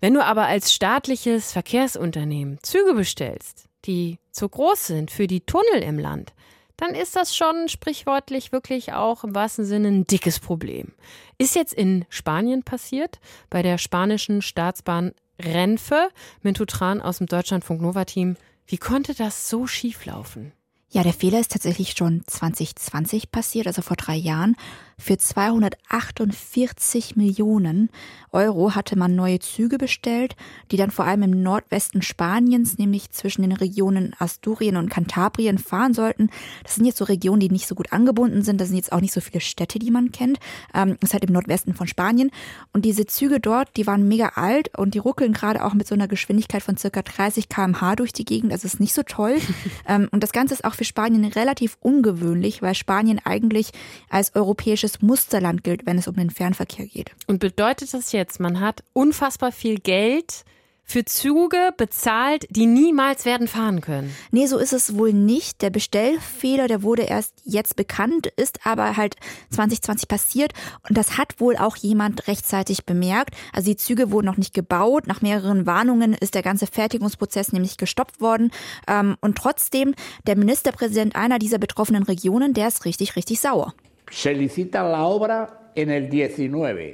Wenn 0.00 0.14
du 0.14 0.24
aber 0.24 0.46
als 0.46 0.72
staatliches 0.72 1.52
Verkehrsunternehmen 1.52 2.58
Züge 2.62 2.94
bestellst, 2.94 3.66
die 3.84 4.18
zu 4.30 4.48
groß 4.48 4.86
sind 4.86 5.10
für 5.10 5.26
die 5.26 5.42
Tunnel 5.42 5.82
im 5.82 5.98
Land, 5.98 6.32
dann 6.76 6.94
ist 6.94 7.16
das 7.16 7.34
schon 7.34 7.68
sprichwörtlich 7.68 8.52
wirklich 8.52 8.92
auch 8.92 9.24
im 9.24 9.34
wahrsten 9.34 9.64
Sinne 9.64 9.88
ein 9.88 10.06
dickes 10.06 10.40
Problem. 10.40 10.92
Ist 11.38 11.54
jetzt 11.54 11.72
in 11.72 12.04
Spanien 12.08 12.62
passiert, 12.62 13.18
bei 13.50 13.62
der 13.62 13.78
spanischen 13.78 14.42
Staatsbahn 14.42 15.12
Renfe. 15.40 16.08
Mintutran 16.42 17.00
aus 17.00 17.18
dem 17.18 17.26
Deutschlandfunk 17.26 17.80
Nova 17.80 18.04
Team. 18.04 18.36
Wie 18.66 18.78
konnte 18.78 19.14
das 19.14 19.48
so 19.48 19.66
schief 19.66 20.04
laufen? 20.06 20.52
Ja, 20.90 21.02
der 21.02 21.12
Fehler 21.12 21.40
ist 21.40 21.52
tatsächlich 21.52 21.94
schon 21.96 22.22
2020 22.26 23.30
passiert, 23.30 23.66
also 23.66 23.82
vor 23.82 23.96
drei 23.96 24.16
Jahren. 24.16 24.56
Für 24.98 25.18
248 25.18 27.16
Millionen 27.16 27.90
Euro 28.32 28.74
hatte 28.74 28.96
man 28.98 29.14
neue 29.14 29.40
Züge 29.40 29.76
bestellt, 29.76 30.36
die 30.70 30.78
dann 30.78 30.90
vor 30.90 31.04
allem 31.04 31.22
im 31.22 31.42
Nordwesten 31.42 32.00
Spaniens, 32.00 32.78
nämlich 32.78 33.10
zwischen 33.10 33.42
den 33.42 33.52
Regionen 33.52 34.16
Asturien 34.18 34.78
und 34.78 34.88
Kantabrien 34.88 35.58
fahren 35.58 35.92
sollten. 35.92 36.30
Das 36.62 36.76
sind 36.76 36.86
jetzt 36.86 36.96
so 36.96 37.04
Regionen, 37.04 37.40
die 37.40 37.50
nicht 37.50 37.66
so 37.66 37.74
gut 37.74 37.92
angebunden 37.92 38.42
sind. 38.42 38.58
Das 38.58 38.68
sind 38.68 38.78
jetzt 38.78 38.90
auch 38.90 39.02
nicht 39.02 39.12
so 39.12 39.20
viele 39.20 39.42
Städte, 39.42 39.78
die 39.78 39.90
man 39.90 40.12
kennt. 40.12 40.38
Ähm, 40.74 40.96
das 41.00 41.10
ist 41.10 41.12
halt 41.12 41.24
im 41.24 41.34
Nordwesten 41.34 41.74
von 41.74 41.86
Spanien. 41.86 42.30
Und 42.72 42.86
diese 42.86 43.04
Züge 43.04 43.38
dort, 43.38 43.76
die 43.76 43.86
waren 43.86 44.08
mega 44.08 44.32
alt 44.34 44.76
und 44.78 44.94
die 44.94 44.98
ruckeln 44.98 45.34
gerade 45.34 45.62
auch 45.62 45.74
mit 45.74 45.86
so 45.86 45.94
einer 45.94 46.08
Geschwindigkeit 46.08 46.62
von 46.62 46.78
circa 46.78 47.02
30 47.02 47.50
kmh 47.50 47.96
durch 47.96 48.14
die 48.14 48.24
Gegend. 48.24 48.50
Also 48.50 48.64
ist 48.64 48.80
nicht 48.80 48.94
so 48.94 49.02
toll. 49.02 49.36
ähm, 49.86 50.08
und 50.10 50.22
das 50.22 50.32
Ganze 50.32 50.54
ist 50.54 50.64
auch 50.64 50.74
für 50.74 50.84
Spanien 50.84 51.26
relativ 51.26 51.76
ungewöhnlich, 51.80 52.62
weil 52.62 52.74
Spanien 52.74 53.20
eigentlich 53.22 53.72
als 54.08 54.34
europäisches 54.34 54.85
Musterland 55.02 55.64
gilt, 55.64 55.86
wenn 55.86 55.98
es 55.98 56.08
um 56.08 56.16
den 56.16 56.30
Fernverkehr 56.30 56.86
geht. 56.86 57.10
Und 57.26 57.38
bedeutet 57.38 57.92
das 57.92 58.12
jetzt, 58.12 58.40
man 58.40 58.60
hat 58.60 58.82
unfassbar 58.92 59.52
viel 59.52 59.78
Geld 59.78 60.44
für 60.88 61.04
Züge 61.04 61.74
bezahlt, 61.76 62.46
die 62.48 62.64
niemals 62.64 63.24
werden 63.24 63.48
fahren 63.48 63.80
können. 63.80 64.14
Nee, 64.30 64.46
so 64.46 64.56
ist 64.56 64.72
es 64.72 64.96
wohl 64.96 65.12
nicht. 65.12 65.60
Der 65.60 65.70
Bestellfehler, 65.70 66.68
der 66.68 66.82
wurde 66.82 67.02
erst 67.02 67.34
jetzt 67.44 67.74
bekannt, 67.74 68.28
ist 68.36 68.60
aber 68.64 68.96
halt 68.96 69.16
2020 69.50 70.06
passiert 70.06 70.52
und 70.88 70.96
das 70.96 71.18
hat 71.18 71.40
wohl 71.40 71.56
auch 71.56 71.76
jemand 71.76 72.28
rechtzeitig 72.28 72.86
bemerkt. 72.86 73.34
Also 73.52 73.70
die 73.70 73.76
Züge 73.76 74.12
wurden 74.12 74.26
noch 74.26 74.36
nicht 74.36 74.54
gebaut. 74.54 75.08
Nach 75.08 75.22
mehreren 75.22 75.66
Warnungen 75.66 76.14
ist 76.14 76.36
der 76.36 76.42
ganze 76.42 76.68
Fertigungsprozess 76.68 77.52
nämlich 77.52 77.76
gestoppt 77.78 78.20
worden. 78.20 78.52
Ähm, 78.86 79.16
und 79.20 79.36
trotzdem, 79.36 79.92
der 80.28 80.36
Ministerpräsident 80.36 81.16
einer 81.16 81.40
dieser 81.40 81.58
betroffenen 81.58 82.04
Regionen, 82.04 82.54
der 82.54 82.68
ist 82.68 82.84
richtig, 82.84 83.16
richtig 83.16 83.40
sauer. 83.40 83.74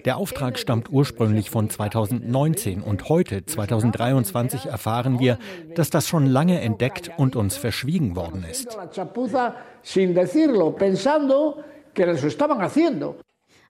Der 0.05 0.16
Auftrag 0.16 0.59
stammt 0.59 0.90
ursprünglich 0.90 1.51
von 1.51 1.70
2019 1.70 2.83
und 2.83 3.09
heute, 3.09 3.46
2023, 3.46 4.66
erfahren 4.66 5.20
wir, 5.20 5.38
dass 5.77 5.90
das 5.90 6.09
schon 6.09 6.27
lange 6.27 6.61
entdeckt 6.61 7.11
und 7.16 7.37
uns 7.37 7.57
verschwiegen 7.57 8.16
worden 8.16 8.44
ist. 8.51 8.77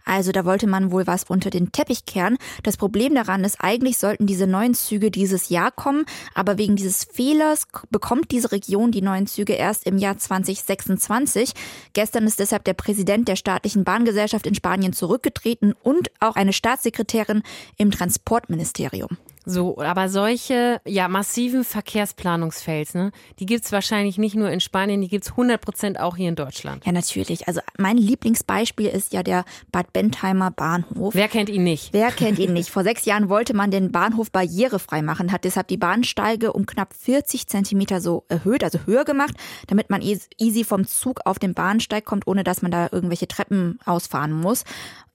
Also 0.04 0.32
da 0.32 0.44
wollte 0.44 0.66
man 0.66 0.90
wohl 0.90 1.06
was 1.06 1.24
unter 1.24 1.50
den 1.50 1.72
Teppich 1.72 2.04
kehren. 2.04 2.38
Das 2.62 2.76
Problem 2.76 3.14
daran 3.14 3.44
ist, 3.44 3.56
eigentlich 3.60 3.98
sollten 3.98 4.26
diese 4.26 4.46
neuen 4.46 4.74
Züge 4.74 5.10
dieses 5.10 5.48
Jahr 5.48 5.70
kommen, 5.70 6.04
aber 6.34 6.58
wegen 6.58 6.76
dieses 6.76 7.04
Fehlers 7.04 7.66
bekommt 7.90 8.30
diese 8.30 8.52
Region 8.52 8.92
die 8.92 9.02
neuen 9.02 9.26
Züge 9.26 9.54
erst 9.54 9.86
im 9.86 9.98
Jahr 9.98 10.18
2026. 10.18 11.52
Gestern 11.92 12.26
ist 12.26 12.38
deshalb 12.38 12.64
der 12.64 12.74
Präsident 12.74 13.28
der 13.28 13.36
staatlichen 13.36 13.84
Bahngesellschaft 13.84 14.46
in 14.46 14.54
Spanien 14.54 14.92
zurückgetreten 14.92 15.74
und 15.82 16.10
auch 16.20 16.36
eine 16.36 16.52
Staatssekretärin 16.52 17.42
im 17.76 17.90
Transportministerium. 17.90 19.16
So, 19.44 19.78
aber 19.78 20.08
solche 20.08 20.80
ja 20.86 21.08
massiven 21.08 21.64
Verkehrsplanungsfails, 21.64 22.94
ne, 22.94 23.10
die 23.38 23.46
gibt's 23.46 23.72
wahrscheinlich 23.72 24.18
nicht 24.18 24.36
nur 24.36 24.50
in 24.50 24.60
Spanien, 24.60 25.00
die 25.00 25.08
gibt's 25.08 25.30
100 25.30 25.60
Prozent 25.60 26.00
auch 26.00 26.16
hier 26.16 26.28
in 26.28 26.36
Deutschland. 26.36 26.84
Ja, 26.86 26.92
natürlich. 26.92 27.48
Also 27.48 27.60
mein 27.78 27.96
Lieblingsbeispiel 27.96 28.88
ist 28.88 29.12
ja 29.12 29.22
der 29.22 29.44
Bad 29.72 29.92
Bentheimer 29.92 30.50
Bahnhof. 30.50 31.14
Wer 31.14 31.28
kennt 31.28 31.48
ihn 31.48 31.64
nicht? 31.64 31.92
Wer 31.92 32.12
kennt 32.12 32.38
ihn 32.38 32.52
nicht? 32.54 32.70
Vor 32.70 32.84
sechs 32.84 33.04
Jahren 33.04 33.28
wollte 33.28 33.54
man 33.54 33.70
den 33.70 33.90
Bahnhof 33.90 34.30
barrierefrei 34.30 35.02
machen, 35.02 35.32
hat 35.32 35.44
deshalb 35.44 35.68
die 35.68 35.76
Bahnsteige 35.76 36.52
um 36.52 36.66
knapp 36.66 36.94
40 36.94 37.46
Zentimeter 37.48 38.00
so 38.00 38.24
erhöht, 38.28 38.62
also 38.62 38.78
höher 38.86 39.04
gemacht, 39.04 39.34
damit 39.66 39.90
man 39.90 40.02
easy 40.02 40.64
vom 40.64 40.86
Zug 40.86 41.20
auf 41.24 41.38
den 41.38 41.54
Bahnsteig 41.54 42.04
kommt, 42.04 42.26
ohne 42.26 42.44
dass 42.44 42.62
man 42.62 42.70
da 42.70 42.88
irgendwelche 42.92 43.26
Treppen 43.26 43.78
ausfahren 43.84 44.32
muss. 44.32 44.64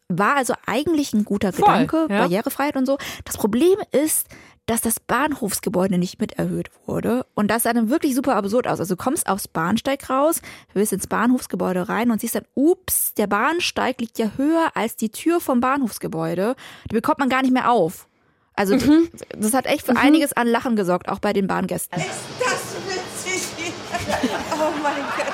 War 0.09 0.37
also 0.37 0.53
eigentlich 0.65 1.13
ein 1.13 1.25
guter 1.25 1.51
Voll, 1.51 1.65
Gedanke, 1.65 2.07
ja. 2.09 2.19
Barrierefreiheit 2.19 2.77
und 2.77 2.85
so. 2.85 2.97
Das 3.25 3.37
Problem 3.37 3.77
ist, 3.91 4.27
dass 4.67 4.81
das 4.81 4.99
Bahnhofsgebäude 4.99 5.97
nicht 5.97 6.19
mit 6.19 6.33
erhöht 6.33 6.69
wurde. 6.85 7.25
Und 7.35 7.49
das 7.49 7.63
sah 7.63 7.73
dann 7.73 7.89
wirklich 7.89 8.15
super 8.15 8.35
absurd 8.35 8.67
aus. 8.67 8.79
Also 8.79 8.95
du 8.95 9.01
kommst 9.01 9.27
aufs 9.27 9.47
Bahnsteig 9.47 10.09
raus, 10.09 10.41
willst 10.73 10.93
ins 10.93 11.07
Bahnhofsgebäude 11.07 11.89
rein 11.89 12.11
und 12.11 12.21
siehst 12.21 12.35
dann, 12.35 12.45
ups, 12.53 13.13
der 13.15 13.27
Bahnsteig 13.27 13.99
liegt 14.01 14.19
ja 14.19 14.31
höher 14.35 14.71
als 14.75 14.97
die 14.97 15.09
Tür 15.09 15.39
vom 15.39 15.61
Bahnhofsgebäude. 15.61 16.55
Die 16.91 16.95
bekommt 16.95 17.19
man 17.19 17.29
gar 17.29 17.41
nicht 17.41 17.53
mehr 17.53 17.71
auf. 17.71 18.07
Also 18.55 18.75
mhm. 18.75 19.09
das 19.37 19.53
hat 19.53 19.67
echt 19.67 19.85
für 19.85 19.93
mhm. 19.93 19.99
einiges 19.99 20.33
an 20.33 20.47
Lachen 20.47 20.75
gesorgt, 20.75 21.09
auch 21.09 21.19
bei 21.19 21.31
den 21.31 21.47
Bahngästen. 21.47 21.99
Ist 21.99 22.09
das 22.39 22.75
witzig? 22.87 23.73
Oh 24.51 24.71
mein 24.83 24.95
Gott, 25.15 25.33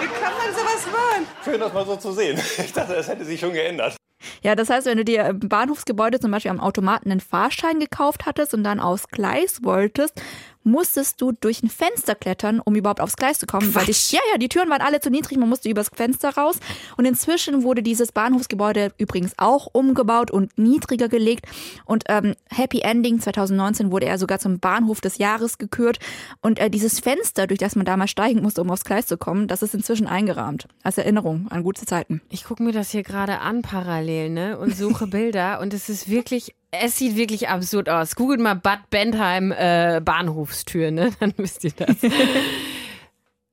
wie 0.00 0.06
kann 0.06 0.32
man 0.34 0.52
sowas 0.52 0.86
machen? 0.86 1.26
Schön, 1.48 1.60
das 1.60 1.72
mal 1.72 1.86
so 1.86 1.96
zu 1.96 2.12
sehen. 2.12 2.38
Ich 2.58 2.72
dachte, 2.74 2.94
das 2.94 3.08
hätte 3.08 3.24
sich 3.24 3.40
schon 3.40 3.54
geändert. 3.54 3.96
Ja, 4.42 4.54
das 4.54 4.70
heißt, 4.70 4.86
wenn 4.86 4.98
du 4.98 5.04
dir 5.04 5.24
im 5.26 5.40
Bahnhofsgebäude 5.40 6.20
zum 6.20 6.30
Beispiel 6.30 6.50
am 6.50 6.60
Automaten 6.60 7.10
einen 7.10 7.20
Fahrschein 7.20 7.80
gekauft 7.80 8.26
hattest 8.26 8.54
und 8.54 8.64
dann 8.64 8.80
aufs 8.80 9.08
Gleis 9.08 9.60
wolltest, 9.62 10.20
musstest 10.64 11.20
du 11.20 11.32
durch 11.32 11.62
ein 11.62 11.70
Fenster 11.70 12.14
klettern, 12.14 12.60
um 12.60 12.74
überhaupt 12.74 13.00
aufs 13.00 13.16
Gleis 13.16 13.38
zu 13.38 13.46
kommen. 13.46 13.74
Weil 13.74 13.86
die, 13.86 13.94
ja, 14.10 14.20
ja, 14.32 14.38
die 14.38 14.48
Türen 14.48 14.68
waren 14.68 14.82
alle 14.82 15.00
zu 15.00 15.10
niedrig, 15.10 15.38
man 15.38 15.48
musste 15.48 15.70
übers 15.70 15.90
Fenster 15.94 16.30
raus. 16.30 16.58
Und 16.96 17.06
inzwischen 17.06 17.62
wurde 17.62 17.82
dieses 17.82 18.12
Bahnhofsgebäude 18.12 18.92
übrigens 18.98 19.32
auch 19.38 19.68
umgebaut 19.72 20.30
und 20.30 20.56
niedriger 20.58 21.08
gelegt. 21.08 21.46
Und 21.86 22.04
ähm, 22.08 22.34
Happy 22.50 22.80
Ending 22.80 23.20
2019 23.20 23.90
wurde 23.90 24.06
er 24.06 24.18
sogar 24.18 24.38
zum 24.38 24.60
Bahnhof 24.60 25.00
des 25.00 25.18
Jahres 25.18 25.58
gekürt. 25.58 25.98
Und 26.42 26.58
äh, 26.58 26.68
dieses 26.68 27.00
Fenster, 27.00 27.46
durch 27.46 27.58
das 27.58 27.74
man 27.74 27.86
damals 27.86 28.10
steigen 28.10 28.42
musste, 28.42 28.60
um 28.60 28.70
aufs 28.70 28.84
Gleis 28.84 29.06
zu 29.06 29.16
kommen, 29.16 29.48
das 29.48 29.62
ist 29.62 29.74
inzwischen 29.74 30.06
eingerahmt. 30.06 30.68
Als 30.82 30.98
Erinnerung 30.98 31.46
an 31.48 31.62
gute 31.62 31.86
Zeiten. 31.86 32.20
Ich 32.28 32.44
gucke 32.44 32.62
mir 32.62 32.72
das 32.72 32.90
hier 32.90 33.02
gerade 33.02 33.40
an 33.40 33.62
parallel 33.62 34.07
ne, 34.08 34.58
und 34.58 34.76
suche 34.76 35.06
Bilder. 35.06 35.60
Und 35.60 35.74
es 35.74 35.88
ist 35.88 36.08
wirklich 36.08 36.54
es 36.70 36.98
sieht 36.98 37.16
wirklich 37.16 37.48
absurd 37.48 37.88
aus. 37.88 38.14
Googelt 38.14 38.40
mal 38.40 38.54
Bad 38.54 38.90
Bentheim 38.90 39.52
äh, 39.52 40.00
Bahnhofstür, 40.04 40.90
ne? 40.90 41.10
Dann 41.20 41.32
wisst 41.36 41.64
ihr 41.64 41.72
das. 41.76 41.96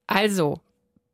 also, 0.08 0.60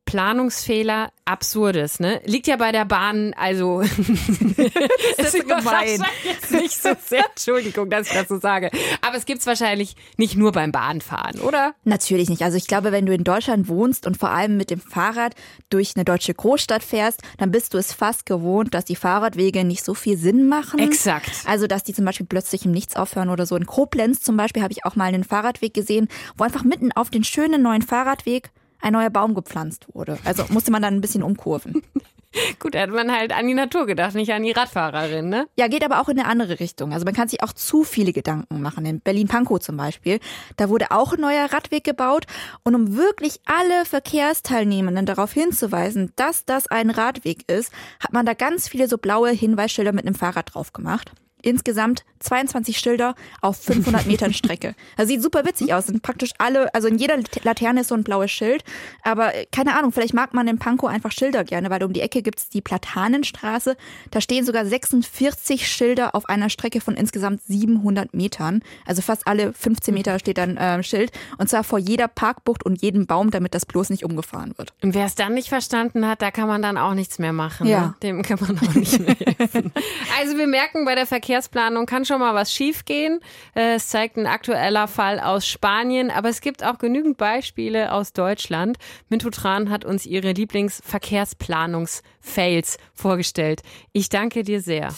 Planungsfehler, 0.05 1.11
absurdes, 1.23 1.99
ne? 1.99 2.21
Liegt 2.25 2.47
ja 2.47 2.57
bei 2.57 2.71
der 2.71 2.83
Bahn, 2.83 3.33
also 3.37 3.81
das 5.17 5.33
ist 5.33 5.47
gemein. 5.47 6.03
Jetzt 6.23 6.51
nicht 6.51 6.81
so 6.81 6.89
sehr, 7.05 7.25
Entschuldigung, 7.29 7.89
dass 7.89 8.07
ich 8.07 8.13
das 8.13 8.27
so 8.27 8.37
sage. 8.37 8.71
Aber 9.01 9.15
es 9.15 9.25
gibt 9.25 9.39
es 9.39 9.47
wahrscheinlich 9.47 9.95
nicht 10.17 10.35
nur 10.35 10.51
beim 10.51 10.71
Bahnfahren, 10.71 11.39
oder? 11.39 11.75
Natürlich 11.85 12.29
nicht. 12.29 12.41
Also 12.41 12.57
ich 12.57 12.67
glaube, 12.67 12.91
wenn 12.91 13.05
du 13.05 13.13
in 13.13 13.23
Deutschland 13.23 13.69
wohnst 13.69 14.05
und 14.05 14.17
vor 14.17 14.31
allem 14.31 14.57
mit 14.57 14.69
dem 14.69 14.81
Fahrrad 14.81 15.35
durch 15.69 15.93
eine 15.95 16.03
deutsche 16.03 16.33
Großstadt 16.33 16.83
fährst, 16.83 17.21
dann 17.37 17.51
bist 17.51 17.73
du 17.73 17.77
es 17.77 17.93
fast 17.93 18.25
gewohnt, 18.25 18.73
dass 18.73 18.83
die 18.83 18.97
Fahrradwege 18.97 19.63
nicht 19.63 19.85
so 19.85 19.93
viel 19.93 20.17
Sinn 20.17 20.47
machen. 20.47 20.79
Exakt. 20.79 21.31
Also 21.45 21.67
dass 21.67 21.83
die 21.83 21.93
zum 21.93 22.03
Beispiel 22.03 22.25
plötzlich 22.25 22.65
im 22.65 22.71
Nichts 22.71 22.97
aufhören 22.97 23.29
oder 23.29 23.45
so. 23.45 23.55
In 23.55 23.65
Koblenz 23.65 24.21
zum 24.21 24.35
Beispiel 24.35 24.61
habe 24.61 24.73
ich 24.73 24.85
auch 24.85 24.97
mal 24.97 25.05
einen 25.05 25.23
Fahrradweg 25.23 25.73
gesehen, 25.73 26.09
wo 26.35 26.43
einfach 26.43 26.63
mitten 26.63 26.91
auf 26.91 27.09
den 27.09 27.23
schönen 27.23 27.61
neuen 27.61 27.81
Fahrradweg 27.81 28.51
ein 28.81 28.93
neuer 28.93 29.09
Baum 29.09 29.33
gepflanzt 29.33 29.87
wurde. 29.93 30.17
Also 30.23 30.45
musste 30.49 30.71
man 30.71 30.81
dann 30.81 30.95
ein 30.95 31.01
bisschen 31.01 31.23
umkurven. 31.23 31.81
Gut, 32.59 32.75
da 32.75 32.81
hat 32.81 32.91
man 32.91 33.11
halt 33.11 33.33
an 33.33 33.45
die 33.45 33.53
Natur 33.53 33.85
gedacht, 33.85 34.15
nicht 34.15 34.31
an 34.31 34.43
die 34.43 34.51
Radfahrerin, 34.51 35.27
ne? 35.27 35.47
Ja, 35.57 35.67
geht 35.67 35.83
aber 35.83 35.99
auch 35.99 36.07
in 36.07 36.17
eine 36.17 36.29
andere 36.29 36.61
Richtung. 36.61 36.93
Also 36.93 37.03
man 37.03 37.13
kann 37.13 37.27
sich 37.27 37.43
auch 37.43 37.51
zu 37.51 37.83
viele 37.83 38.13
Gedanken 38.13 38.61
machen. 38.61 38.85
In 38.85 39.01
Berlin-Pankow 39.01 39.59
zum 39.59 39.75
Beispiel, 39.75 40.19
da 40.55 40.69
wurde 40.69 40.91
auch 40.91 41.13
ein 41.13 41.19
neuer 41.19 41.51
Radweg 41.51 41.83
gebaut. 41.83 42.27
Und 42.63 42.73
um 42.75 42.95
wirklich 42.95 43.41
alle 43.45 43.83
Verkehrsteilnehmenden 43.83 45.05
darauf 45.05 45.33
hinzuweisen, 45.33 46.13
dass 46.15 46.45
das 46.45 46.67
ein 46.67 46.89
Radweg 46.89 47.49
ist, 47.51 47.73
hat 47.99 48.13
man 48.13 48.25
da 48.25 48.33
ganz 48.33 48.69
viele 48.69 48.87
so 48.87 48.97
blaue 48.97 49.31
Hinweisschilder 49.31 49.91
mit 49.91 50.05
einem 50.05 50.15
Fahrrad 50.15 50.53
drauf 50.53 50.71
gemacht 50.71 51.11
insgesamt 51.45 52.03
22 52.19 52.77
Schilder 52.77 53.15
auf 53.41 53.57
500 53.57 54.05
Metern 54.05 54.33
Strecke. 54.33 54.75
Das 54.97 55.07
sieht 55.07 55.21
super 55.21 55.45
witzig 55.45 55.73
aus. 55.73 55.87
Sind 55.87 56.01
praktisch 56.01 56.31
alle, 56.37 56.73
also 56.73 56.87
in 56.87 56.97
jeder 56.97 57.17
Laterne 57.43 57.81
ist 57.81 57.87
so 57.87 57.95
ein 57.95 58.03
blaues 58.03 58.31
Schild. 58.31 58.63
Aber 59.03 59.33
äh, 59.33 59.45
keine 59.51 59.75
Ahnung, 59.77 59.91
vielleicht 59.91 60.13
mag 60.13 60.33
man 60.33 60.47
in 60.47 60.59
Pankow 60.59 60.89
einfach 60.89 61.11
Schilder 61.11 61.43
gerne, 61.43 61.69
weil 61.69 61.83
um 61.83 61.93
die 61.93 62.01
Ecke 62.01 62.21
gibt's 62.21 62.49
die 62.49 62.61
Platanenstraße. 62.61 63.75
Da 64.11 64.21
stehen 64.21 64.45
sogar 64.45 64.65
46 64.65 65.67
Schilder 65.67 66.15
auf 66.15 66.29
einer 66.29 66.49
Strecke 66.49 66.81
von 66.81 66.95
insgesamt 66.95 67.41
700 67.43 68.13
Metern. 68.13 68.61
Also 68.85 69.01
fast 69.01 69.27
alle 69.27 69.53
15 69.53 69.93
Meter 69.93 70.19
steht 70.19 70.37
dann 70.37 70.57
äh, 70.57 70.83
Schild. 70.83 71.11
Und 71.37 71.49
zwar 71.49 71.63
vor 71.63 71.79
jeder 71.79 72.07
Parkbucht 72.07 72.65
und 72.65 72.81
jedem 72.81 73.07
Baum, 73.07 73.31
damit 73.31 73.55
das 73.55 73.65
bloß 73.65 73.89
nicht 73.89 74.03
umgefahren 74.03 74.53
wird. 74.57 74.73
Und 74.81 74.93
wer 74.93 75.05
es 75.05 75.15
dann 75.15 75.33
nicht 75.33 75.49
verstanden 75.49 76.07
hat, 76.07 76.21
da 76.21 76.31
kann 76.31 76.47
man 76.47 76.61
dann 76.61 76.77
auch 76.77 76.93
nichts 76.93 77.19
mehr 77.19 77.33
machen. 77.33 77.67
Ja. 77.67 77.81
Ne? 77.81 77.95
Dem 78.03 78.21
kann 78.21 78.39
man 78.41 78.59
auch 78.59 78.75
nicht 78.75 78.99
mehr 78.99 79.15
helfen. 79.15 79.71
also 80.19 80.37
wir 80.37 80.47
merken 80.47 80.85
bei 80.85 80.95
der 80.95 81.05
Verkehr 81.05 81.30
Verkehrsplanung 81.31 81.85
kann 81.85 82.03
schon 82.03 82.19
mal 82.19 82.35
was 82.35 82.51
schiefgehen. 82.51 83.21
Äh, 83.55 83.75
es 83.75 83.87
zeigt 83.87 84.17
ein 84.17 84.27
aktueller 84.27 84.89
Fall 84.89 85.21
aus 85.21 85.47
Spanien, 85.47 86.11
aber 86.11 86.27
es 86.27 86.41
gibt 86.41 86.61
auch 86.61 86.77
genügend 86.77 87.17
Beispiele 87.17 87.93
aus 87.93 88.11
Deutschland. 88.11 88.75
Mintu 89.07 89.29
Tran 89.29 89.69
hat 89.69 89.85
uns 89.85 90.05
ihre 90.05 90.33
Lieblingsverkehrsplanungs-Fails 90.33 92.77
vorgestellt. 92.93 93.61
Ich 93.93 94.09
danke 94.09 94.43
dir 94.43 94.59
sehr. 94.59 94.89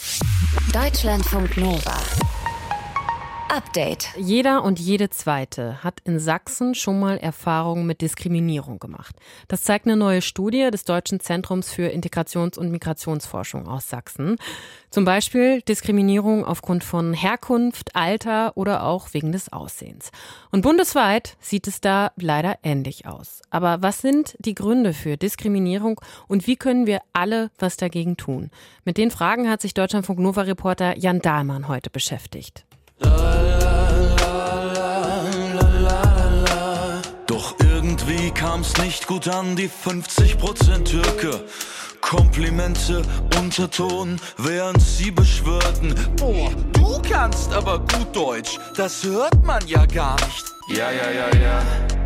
Deutschlandfunk 0.74 1.56
Nova. 1.58 2.00
Update. 3.54 4.08
Jeder 4.18 4.63
und 4.63 4.80
jede 4.80 5.12
Zweite 5.12 5.84
hat 5.84 6.00
in 6.06 6.18
Sachsen 6.18 6.74
schon 6.74 7.00
mal 7.00 7.18
Erfahrungen 7.18 7.86
mit 7.86 8.02
Diskriminierung 8.02 8.80
gemacht. 8.80 9.16
Das 9.48 9.62
zeigt 9.62 9.86
eine 9.86 9.96
neue 9.96 10.24
Studie 10.24 10.72
des 10.72 10.86
Deutschen 10.86 11.20
Zentrums 11.20 11.72
für 11.72 11.88
Integrations- 11.88 12.58
und 12.58 12.72
Migrationsforschung 12.72 13.68
aus 13.68 13.89
Sachsen. 13.89 14.38
Zum 14.89 15.06
Beispiel 15.06 15.62
Diskriminierung 15.62 16.44
aufgrund 16.44 16.84
von 16.84 17.13
Herkunft, 17.13 17.96
Alter 17.96 18.58
oder 18.58 18.86
auch 18.86 19.13
wegen 19.13 19.32
des 19.32 19.54
Aussehens. 19.54 20.10
Und 20.50 20.63
bundesweit 20.63 21.38
sieht 21.39 21.68
es 21.68 21.80
da 21.80 22.12
leider 22.16 22.58
ähnlich 22.63 23.06
aus. 23.06 23.44
Aber 23.52 23.84
was 23.84 24.00
sind 24.00 24.36
die 24.39 24.56
Gründe 24.56 24.94
für 24.94 25.16
Diskriminierung 25.16 26.02
und 26.28 26.48
wie 26.48 26.56
können 26.56 26.88
wir 26.88 27.02
alle 27.13 27.52
was 27.60 27.78
dagegen 27.78 28.18
tun? 28.18 28.50
Mit 28.84 28.98
den 28.98 29.12
Fragen 29.12 29.48
hat 29.48 29.62
sich 29.62 29.76
Deutschlandfunk 29.76 30.18
Nova 30.18 30.42
Reporter 30.42 30.98
Jan 30.98 31.20
Dahlmann 31.20 31.68
heute 31.68 31.92
beschäftigt. 31.92 32.66
Doch 33.04 33.42
kam's 38.34 38.78
nicht 38.78 39.08
gut 39.08 39.28
an, 39.28 39.56
die 39.56 39.69
50% 39.69 40.84
Türke. 40.84 41.43
Komplimente, 42.02 43.02
Unterton, 43.39 44.19
während 44.38 44.82
sie 44.82 45.12
beschwörten. 45.12 45.96
Boah, 46.17 46.52
du 46.74 47.02
kannst 47.10 47.54
aber 47.54 47.80
gut 47.80 48.13
Deutsch, 48.13 48.60
das 48.76 49.04
hört 49.04 49.43
man 49.46 49.65
ja 49.67 49.86
gar 49.86 50.15
nicht. 50.15 50.46
Ja, 50.69 50.91
ja, 50.91 51.12
ja, 51.12 51.39
ja. 51.39 51.62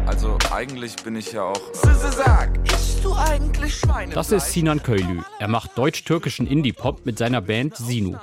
Also 0.06 0.38
eigentlich 0.52 0.96
bin 0.98 1.16
ich 1.16 1.34
ja 1.34 1.44
auch. 1.44 1.62
Äh 1.84 2.12
Sag, 2.12 2.58
isst 2.72 3.04
du 3.04 3.14
eigentlich 3.14 3.76
Schweine? 3.76 4.14
Das 4.14 4.32
ist 4.32 4.54
Sinan 4.54 4.82
Köylü. 4.82 5.22
Er 5.40 5.48
macht 5.48 5.78
deutsch-türkischen 5.78 6.48
Indie-Pop 6.48 7.06
mit 7.06 7.18
seiner 7.18 7.42
Band 7.42 7.76
Sinu. 7.76 8.16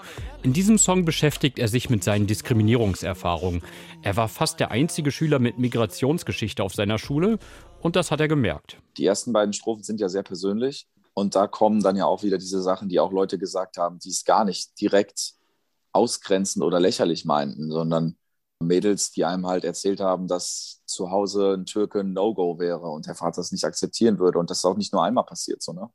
In 0.42 0.52
diesem 0.52 0.78
Song 0.78 1.04
beschäftigt 1.04 1.58
er 1.58 1.68
sich 1.68 1.90
mit 1.90 2.02
seinen 2.02 2.26
Diskriminierungserfahrungen. 2.26 3.62
Er 4.02 4.16
war 4.16 4.28
fast 4.28 4.60
der 4.60 4.70
einzige 4.70 5.10
Schüler 5.10 5.38
mit 5.38 5.58
Migrationsgeschichte 5.58 6.62
auf 6.62 6.74
seiner 6.74 6.98
Schule 6.98 7.38
und 7.84 7.96
das 7.96 8.10
hat 8.10 8.20
er 8.20 8.28
gemerkt. 8.28 8.78
Die 8.96 9.04
ersten 9.04 9.34
beiden 9.34 9.52
Strophen 9.52 9.84
sind 9.84 10.00
ja 10.00 10.08
sehr 10.08 10.22
persönlich 10.22 10.88
und 11.12 11.36
da 11.36 11.46
kommen 11.46 11.82
dann 11.82 11.96
ja 11.96 12.06
auch 12.06 12.22
wieder 12.22 12.38
diese 12.38 12.62
Sachen, 12.62 12.88
die 12.88 12.98
auch 12.98 13.12
Leute 13.12 13.38
gesagt 13.38 13.76
haben, 13.76 13.98
die 13.98 14.08
es 14.08 14.24
gar 14.24 14.46
nicht 14.46 14.80
direkt 14.80 15.34
ausgrenzend 15.92 16.64
oder 16.64 16.80
lächerlich 16.80 17.26
meinten, 17.26 17.70
sondern 17.70 18.16
Mädels, 18.58 19.10
die 19.10 19.26
einem 19.26 19.46
halt 19.46 19.64
erzählt 19.64 20.00
haben, 20.00 20.28
dass 20.28 20.80
zu 20.86 21.10
Hause 21.10 21.52
ein 21.52 21.66
Türke 21.66 22.00
ein 22.00 22.14
No-Go 22.14 22.58
wäre 22.58 22.88
und 22.88 23.06
der 23.06 23.16
Vater 23.16 23.42
es 23.42 23.52
nicht 23.52 23.66
akzeptieren 23.66 24.18
würde 24.18 24.38
und 24.38 24.48
das 24.48 24.58
ist 24.58 24.64
auch 24.64 24.78
nicht 24.78 24.94
nur 24.94 25.04
einmal 25.04 25.24
passiert. 25.24 25.62
So, 25.62 25.74
ne? 25.74 25.90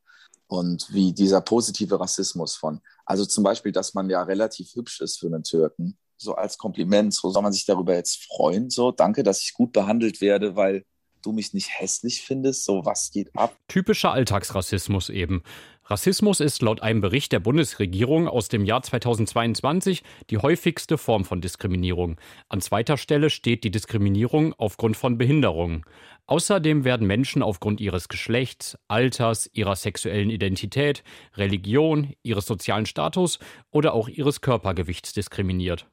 Und 0.45 0.93
wie 0.93 1.11
dieser 1.11 1.41
positive 1.41 1.99
Rassismus 1.99 2.55
von, 2.55 2.81
also 3.03 3.25
zum 3.25 3.43
Beispiel, 3.43 3.71
dass 3.71 3.95
man 3.95 4.11
ja 4.11 4.21
relativ 4.21 4.75
hübsch 4.75 5.01
ist 5.01 5.19
für 5.19 5.25
einen 5.25 5.43
Türken, 5.43 5.97
so 6.17 6.35
als 6.35 6.59
Kompliment, 6.59 7.15
so 7.15 7.31
soll 7.31 7.41
man 7.41 7.53
sich 7.53 7.65
darüber 7.65 7.95
jetzt 7.95 8.25
freuen, 8.25 8.69
so 8.69 8.91
danke, 8.91 9.23
dass 9.23 9.41
ich 9.41 9.55
gut 9.55 9.73
behandelt 9.73 10.21
werde, 10.21 10.55
weil 10.55 10.85
du 11.21 11.31
mich 11.31 11.53
nicht 11.53 11.69
hässlich 11.79 12.21
findest, 12.21 12.65
so 12.65 12.85
was 12.85 13.11
geht 13.11 13.35
ab? 13.35 13.55
Typischer 13.67 14.11
Alltagsrassismus 14.11 15.09
eben. 15.09 15.43
Rassismus 15.89 16.39
ist 16.39 16.61
laut 16.61 16.83
einem 16.83 17.01
Bericht 17.01 17.31
der 17.31 17.39
Bundesregierung 17.39 18.27
aus 18.27 18.47
dem 18.47 18.63
Jahr 18.63 18.83
2022 18.83 20.03
die 20.29 20.37
häufigste 20.37 20.99
Form 20.99 21.25
von 21.25 21.41
Diskriminierung. 21.41 22.21
An 22.47 22.61
zweiter 22.61 22.95
Stelle 22.95 23.31
steht 23.31 23.63
die 23.63 23.71
Diskriminierung 23.71 24.53
aufgrund 24.53 24.97
von 24.97 25.17
Behinderungen. 25.17 25.83
Außerdem 26.27 26.83
werden 26.83 27.07
Menschen 27.07 27.41
aufgrund 27.41 27.81
ihres 27.81 28.07
Geschlechts, 28.07 28.77
Alters, 28.87 29.49
ihrer 29.51 29.75
sexuellen 29.75 30.29
Identität, 30.29 31.03
Religion, 31.35 32.13
ihres 32.21 32.45
sozialen 32.45 32.85
Status 32.85 33.39
oder 33.71 33.95
auch 33.95 34.07
ihres 34.09 34.41
Körpergewichts 34.41 35.13
diskriminiert. 35.13 35.87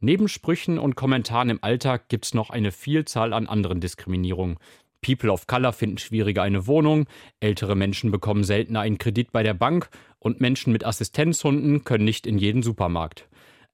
Neben 0.00 0.28
Sprüchen 0.28 0.78
und 0.78 0.94
Kommentaren 0.94 1.48
im 1.48 1.58
Alltag 1.62 2.08
gibt 2.08 2.26
es 2.26 2.34
noch 2.34 2.50
eine 2.50 2.70
Vielzahl 2.70 3.32
an 3.32 3.46
anderen 3.46 3.80
Diskriminierungen. 3.80 4.58
People 5.00 5.32
of 5.32 5.46
Color 5.46 5.72
finden 5.72 5.96
schwieriger 5.96 6.42
eine 6.42 6.66
Wohnung, 6.66 7.06
ältere 7.40 7.76
Menschen 7.76 8.10
bekommen 8.10 8.44
seltener 8.44 8.80
einen 8.80 8.98
Kredit 8.98 9.32
bei 9.32 9.42
der 9.42 9.54
Bank 9.54 9.88
und 10.18 10.40
Menschen 10.40 10.72
mit 10.72 10.84
Assistenzhunden 10.84 11.84
können 11.84 12.04
nicht 12.04 12.26
in 12.26 12.36
jeden 12.36 12.62
Supermarkt. 12.62 13.26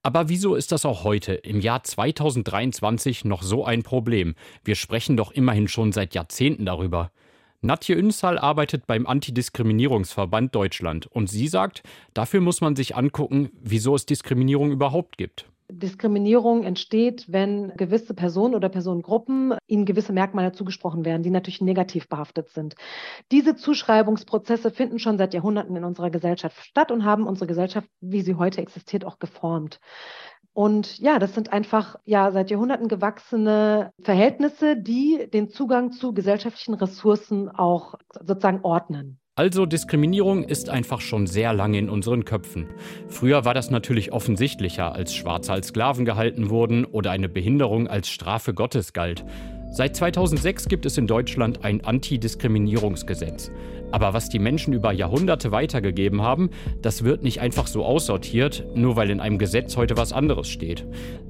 Aber 0.05 0.29
wieso 0.29 0.55
ist 0.55 0.71
das 0.71 0.85
auch 0.85 1.03
heute, 1.03 1.35
im 1.35 1.61
Jahr 1.61 1.83
2023, 1.83 3.25
noch 3.25 3.43
so 3.43 3.65
ein 3.65 3.83
Problem? 3.83 4.35
Wir 4.65 4.77
sprechen 4.77 5.17
doch 5.17 5.33
immerhin 5.33 5.67
schon 5.67 5.91
seit 5.91 6.15
Jahrzehnten 6.15 6.67
darüber. 6.67 7.11
Natje 7.63 7.95
Ünsal 7.97 8.39
arbeitet 8.39 8.87
beim 8.87 9.07
Antidiskriminierungsverband 9.07 10.55
Deutschland 10.55 11.07
und 11.07 11.29
sie 11.29 11.49
sagt, 11.49 11.83
dafür 12.15 12.41
muss 12.41 12.61
man 12.61 12.77
sich 12.77 12.97
angucken, 12.97 13.51
wieso 13.61 13.95
es 13.95 14.07
Diskriminierung 14.07 14.73
überhaupt 14.73 15.17
gibt. 15.19 15.52
Diskriminierung 15.79 16.65
entsteht, 16.65 17.27
wenn 17.29 17.73
gewisse 17.77 18.15
Personen 18.15 18.55
oder 18.55 18.69
Personengruppen 18.69 19.55
ihnen 19.67 19.85
gewisse 19.85 20.13
Merkmale 20.13 20.53
zugesprochen 20.53 21.05
werden, 21.05 21.23
die 21.23 21.31
natürlich 21.31 21.61
negativ 21.61 22.09
behaftet 22.09 22.51
sind. 22.51 22.75
Diese 23.31 23.57
Zuschreibungsprozesse 23.57 24.71
finden 24.71 24.99
schon 24.99 25.19
seit 25.19 25.35
Jahrhunderten 25.35 25.77
in 25.77 25.85
unserer 25.85 26.11
Gesellschaft 26.11 26.65
statt 26.65 26.91
und 26.91 27.05
haben 27.05 27.27
unsere 27.27 27.47
Gesellschaft, 27.47 27.89
wie 28.01 28.23
sie 28.23 28.35
heute 28.35 28.61
existiert, 28.61 29.05
auch 29.05 29.19
geformt. 29.19 29.81
Und 30.55 30.99
ja, 30.99 31.19
das 31.19 31.35
sind 31.35 31.53
einfach 31.53 31.97
ja 32.05 32.31
seit 32.31 32.51
Jahrhunderten 32.51 32.89
gewachsene 32.89 33.93
Verhältnisse, 34.01 34.77
die 34.77 35.29
den 35.33 35.49
Zugang 35.49 35.93
zu 35.93 36.13
gesellschaftlichen 36.13 36.75
Ressourcen 36.75 37.49
auch 37.49 37.95
sozusagen 38.21 38.61
ordnen. 38.63 39.22
Also 39.43 39.67
Diskriminierung 39.67 40.45
ist 40.45 40.69
einfach 40.69 41.01
schon 41.01 41.27
sehr 41.27 41.53
lange 41.53 41.77
in 41.77 41.91
unseren 41.91 42.25
Köpfen. 42.25 42.69
Früher 43.09 43.45
war 43.45 43.55
das 43.55 43.73
natürlich 43.73 44.13
offensichtlicher, 44.13 44.95
als 44.95 45.13
Schwarze 45.17 45.53
als 45.53 45.67
Sklaven 45.67 46.05
gehalten 46.05 46.49
wurden 46.49 46.85
oder 46.85 47.11
eine 47.11 47.29
Behinderung 47.29 47.89
als 47.89 48.09
Strafe 48.09 48.55
Gottes 48.55 48.93
galt. 48.93 49.25
Seit 49.73 49.97
2006 49.97 50.69
gibt 50.69 50.87
es 50.87 50.97
in 50.97 51.09
Deutschland 51.09 51.65
ein 51.65 51.85
Antidiskriminierungsgesetz. 51.85 53.51
Aber 53.91 54.15
was 54.15 54.29
die 54.29 54.39
Menschen 54.39 54.75
über 54.75 54.93
Jahrhunderte 54.93 55.51
weitergegeben 55.51 56.23
haben, 56.23 56.51
das 56.81 57.03
wird 57.03 57.25
nicht 57.25 57.41
einfach 57.41 57.67
so 57.67 57.85
aussortiert, 57.85 58.65
nur 58.77 58.95
weil 58.95 59.11
in 59.11 59.19
einem 59.19 59.39
Gesetz 59.39 59.77
heute 59.77 59.97
was 59.97 60.13
anderes 60.13 60.49
steht. 60.49 60.87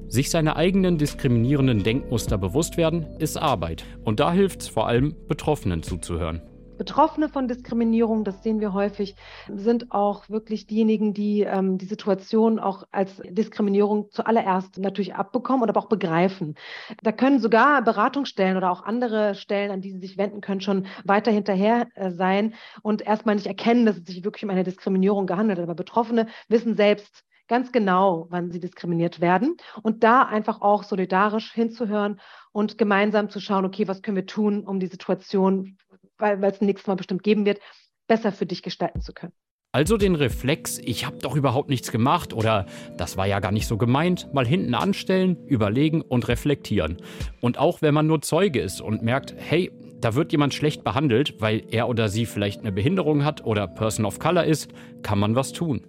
Sich 0.07 0.29
seiner 0.29 0.55
eigenen 0.55 0.99
diskriminierenden 0.99 1.81
Denkmuster 1.81 2.37
bewusst 2.37 2.77
werden, 2.77 3.07
ist 3.17 3.37
Arbeit. 3.37 3.83
Und 4.03 4.19
da 4.19 4.31
hilft 4.31 4.61
es 4.61 4.67
vor 4.67 4.87
allem, 4.87 5.15
Betroffenen 5.27 5.81
zuzuhören. 5.81 6.43
Betroffene 6.83 7.29
von 7.29 7.47
Diskriminierung, 7.47 8.25
das 8.25 8.43
sehen 8.43 8.59
wir 8.59 8.73
häufig, 8.73 9.15
sind 9.47 9.93
auch 9.93 10.27
wirklich 10.29 10.67
diejenigen, 10.67 11.13
die 11.13 11.39
ähm, 11.39 11.77
die 11.77 11.85
Situation 11.85 12.59
auch 12.59 12.83
als 12.91 13.21
Diskriminierung 13.23 14.11
zuallererst 14.11 14.79
natürlich 14.79 15.15
abbekommen 15.15 15.69
aber 15.69 15.79
auch 15.79 15.87
begreifen. 15.87 16.55
Da 17.01 17.13
können 17.13 17.39
sogar 17.39 17.81
Beratungsstellen 17.83 18.57
oder 18.57 18.69
auch 18.69 18.83
andere 18.83 19.33
Stellen, 19.33 19.71
an 19.71 19.79
die 19.79 19.91
sie 19.91 19.99
sich 19.99 20.17
wenden 20.17 20.41
können, 20.41 20.59
schon 20.59 20.87
weiter 21.05 21.31
hinterher 21.31 21.87
äh, 21.95 22.11
sein 22.11 22.53
und 22.81 23.01
erstmal 23.01 23.35
nicht 23.35 23.47
erkennen, 23.47 23.85
dass 23.85 23.95
es 23.95 24.05
sich 24.05 24.25
wirklich 24.25 24.43
um 24.43 24.49
eine 24.49 24.65
Diskriminierung 24.65 25.25
gehandelt 25.25 25.59
hat. 25.59 25.63
Aber 25.63 25.75
Betroffene 25.75 26.27
wissen 26.49 26.75
selbst, 26.75 27.23
ganz 27.47 27.71
genau, 27.71 28.27
wann 28.29 28.51
sie 28.51 28.59
diskriminiert 28.59 29.21
werden 29.21 29.55
und 29.81 30.03
da 30.03 30.23
einfach 30.23 30.61
auch 30.61 30.83
solidarisch 30.83 31.53
hinzuhören 31.53 32.19
und 32.51 32.77
gemeinsam 32.77 33.29
zu 33.29 33.39
schauen, 33.39 33.65
okay, 33.65 33.87
was 33.87 34.01
können 34.01 34.17
wir 34.17 34.25
tun, 34.25 34.65
um 34.65 34.79
die 34.79 34.87
Situation 34.87 35.77
weil 36.23 36.51
es 36.51 36.61
nächstes 36.61 36.87
Mal 36.87 36.95
bestimmt 36.95 37.23
geben 37.23 37.45
wird, 37.45 37.59
besser 38.07 38.31
für 38.31 38.45
dich 38.45 38.63
gestalten 38.63 39.01
zu 39.01 39.13
können. 39.13 39.33
Also 39.75 39.97
den 39.97 40.13
Reflex, 40.13 40.77
ich 40.77 41.07
habe 41.07 41.17
doch 41.17 41.35
überhaupt 41.35 41.69
nichts 41.69 41.91
gemacht 41.91 42.31
oder 42.31 42.67
das 42.95 43.17
war 43.17 43.25
ja 43.25 43.39
gar 43.39 43.51
nicht 43.51 43.65
so 43.65 43.77
gemeint, 43.77 44.31
mal 44.31 44.45
hinten 44.45 44.75
anstellen, 44.75 45.47
überlegen 45.47 46.01
und 46.01 46.27
reflektieren. 46.27 46.97
Und 47.41 47.57
auch 47.57 47.81
wenn 47.81 47.95
man 47.95 48.05
nur 48.05 48.21
Zeuge 48.21 48.61
ist 48.61 48.81
und 48.81 49.01
merkt, 49.01 49.33
hey, 49.35 49.71
da 49.99 50.13
wird 50.13 50.31
jemand 50.31 50.53
schlecht 50.53 50.83
behandelt, 50.83 51.41
weil 51.41 51.63
er 51.71 51.89
oder 51.89 52.09
sie 52.09 52.27
vielleicht 52.27 52.59
eine 52.59 52.71
Behinderung 52.71 53.25
hat 53.25 53.43
oder 53.45 53.67
Person 53.67 54.05
of 54.05 54.19
Color 54.19 54.43
ist, 54.43 54.71
kann 55.01 55.17
man 55.17 55.35
was 55.35 55.53
tun 55.53 55.81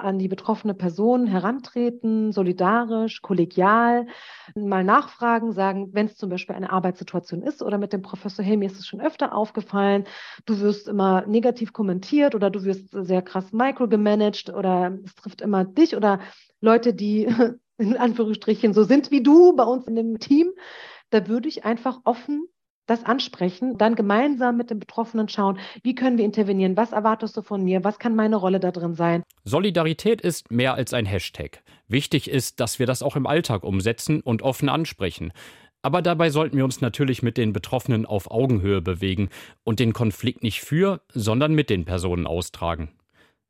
an 0.00 0.18
die 0.18 0.28
betroffene 0.28 0.74
Person 0.74 1.26
herantreten, 1.26 2.32
solidarisch, 2.32 3.22
kollegial, 3.22 4.06
mal 4.54 4.84
nachfragen, 4.84 5.52
sagen, 5.52 5.90
wenn 5.92 6.06
es 6.06 6.16
zum 6.16 6.30
Beispiel 6.30 6.56
eine 6.56 6.70
Arbeitssituation 6.70 7.42
ist 7.42 7.62
oder 7.62 7.78
mit 7.78 7.92
dem 7.92 8.02
Professor, 8.02 8.44
hey, 8.44 8.56
mir 8.56 8.66
ist 8.66 8.78
es 8.78 8.86
schon 8.86 9.00
öfter 9.00 9.34
aufgefallen, 9.34 10.04
du 10.46 10.60
wirst 10.60 10.88
immer 10.88 11.26
negativ 11.26 11.72
kommentiert 11.72 12.34
oder 12.34 12.50
du 12.50 12.64
wirst 12.64 12.90
sehr 12.90 13.22
krass 13.22 13.52
microgemanagt 13.52 14.50
oder 14.50 14.98
es 15.04 15.14
trifft 15.14 15.40
immer 15.40 15.64
dich 15.64 15.96
oder 15.96 16.20
Leute, 16.60 16.94
die 16.94 17.28
in 17.78 17.96
Anführungsstrichen 17.96 18.74
so 18.74 18.82
sind 18.82 19.10
wie 19.10 19.22
du 19.22 19.54
bei 19.54 19.64
uns 19.64 19.86
in 19.86 19.94
dem 19.94 20.18
Team, 20.18 20.52
da 21.10 21.28
würde 21.28 21.48
ich 21.48 21.64
einfach 21.64 22.00
offen 22.04 22.48
das 22.88 23.04
ansprechen, 23.04 23.78
dann 23.78 23.94
gemeinsam 23.94 24.56
mit 24.56 24.70
den 24.70 24.80
Betroffenen 24.80 25.28
schauen, 25.28 25.58
wie 25.82 25.94
können 25.94 26.18
wir 26.18 26.24
intervenieren, 26.24 26.76
was 26.76 26.92
erwartest 26.92 27.36
du 27.36 27.42
von 27.42 27.62
mir, 27.62 27.84
was 27.84 27.98
kann 27.98 28.16
meine 28.16 28.36
Rolle 28.36 28.60
da 28.60 28.72
drin 28.72 28.94
sein. 28.94 29.22
Solidarität 29.44 30.20
ist 30.20 30.50
mehr 30.50 30.74
als 30.74 30.92
ein 30.92 31.06
Hashtag. 31.06 31.62
Wichtig 31.86 32.28
ist, 32.28 32.60
dass 32.60 32.78
wir 32.78 32.86
das 32.86 33.02
auch 33.02 33.16
im 33.16 33.26
Alltag 33.26 33.62
umsetzen 33.62 34.20
und 34.20 34.42
offen 34.42 34.68
ansprechen. 34.68 35.32
Aber 35.82 36.02
dabei 36.02 36.30
sollten 36.30 36.56
wir 36.56 36.64
uns 36.64 36.80
natürlich 36.80 37.22
mit 37.22 37.36
den 37.36 37.52
Betroffenen 37.52 38.04
auf 38.04 38.30
Augenhöhe 38.30 38.82
bewegen 38.82 39.28
und 39.62 39.78
den 39.78 39.92
Konflikt 39.92 40.42
nicht 40.42 40.60
für, 40.60 41.02
sondern 41.12 41.54
mit 41.54 41.70
den 41.70 41.84
Personen 41.84 42.26
austragen. 42.26 42.90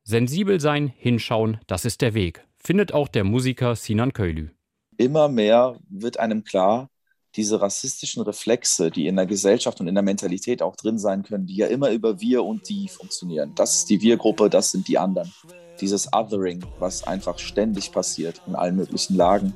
Sensibel 0.04 0.60
sein, 0.60 0.88
hinschauen, 0.88 1.58
das 1.66 1.84
ist 1.84 2.02
der 2.02 2.14
Weg, 2.14 2.44
findet 2.56 2.92
auch 2.92 3.08
der 3.08 3.24
Musiker 3.24 3.76
Sinan 3.76 4.12
Köylü. 4.12 4.48
Immer 4.96 5.28
mehr 5.28 5.78
wird 5.88 6.18
einem 6.18 6.44
klar, 6.44 6.90
diese 7.36 7.60
rassistischen 7.60 8.22
Reflexe, 8.22 8.90
die 8.90 9.06
in 9.06 9.16
der 9.16 9.26
Gesellschaft 9.26 9.80
und 9.80 9.88
in 9.88 9.94
der 9.94 10.02
Mentalität 10.02 10.62
auch 10.62 10.76
drin 10.76 10.98
sein 10.98 11.22
können, 11.22 11.46
die 11.46 11.56
ja 11.56 11.66
immer 11.66 11.90
über 11.90 12.20
wir 12.20 12.44
und 12.44 12.68
die 12.68 12.88
funktionieren. 12.88 13.52
Das 13.54 13.76
ist 13.76 13.90
die 13.90 14.00
Wir-Gruppe, 14.00 14.50
das 14.50 14.70
sind 14.70 14.88
die 14.88 14.98
anderen. 14.98 15.32
Dieses 15.80 16.12
Othering, 16.12 16.64
was 16.78 17.06
einfach 17.06 17.38
ständig 17.38 17.92
passiert 17.92 18.42
in 18.46 18.54
allen 18.54 18.76
möglichen 18.76 19.16
Lagen, 19.16 19.54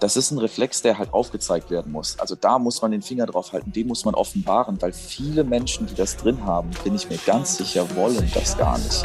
das 0.00 0.16
ist 0.16 0.32
ein 0.32 0.38
Reflex, 0.38 0.82
der 0.82 0.98
halt 0.98 1.12
aufgezeigt 1.12 1.70
werden 1.70 1.92
muss. 1.92 2.18
Also 2.18 2.34
da 2.34 2.58
muss 2.58 2.82
man 2.82 2.90
den 2.90 3.02
Finger 3.02 3.26
drauf 3.26 3.52
halten, 3.52 3.70
den 3.70 3.86
muss 3.86 4.04
man 4.04 4.16
offenbaren, 4.16 4.82
weil 4.82 4.92
viele 4.92 5.44
Menschen, 5.44 5.86
die 5.86 5.94
das 5.94 6.16
drin 6.16 6.44
haben, 6.44 6.70
bin 6.82 6.96
ich 6.96 7.08
mir 7.08 7.18
ganz 7.24 7.58
sicher, 7.58 7.94
wollen 7.94 8.28
das 8.34 8.58
gar 8.58 8.78
nicht. 8.78 9.04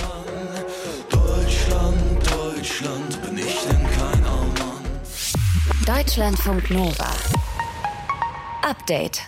Deutschland, 1.11 2.31
Deutschland, 2.31 3.21
bin 3.21 3.37
ich 3.37 3.59
denn 3.61 3.83
kein 3.91 4.21
Mann? 4.23 4.47
Deutschlandfunk 5.85 6.69
Nova. 6.71 7.36
Update 8.67 9.21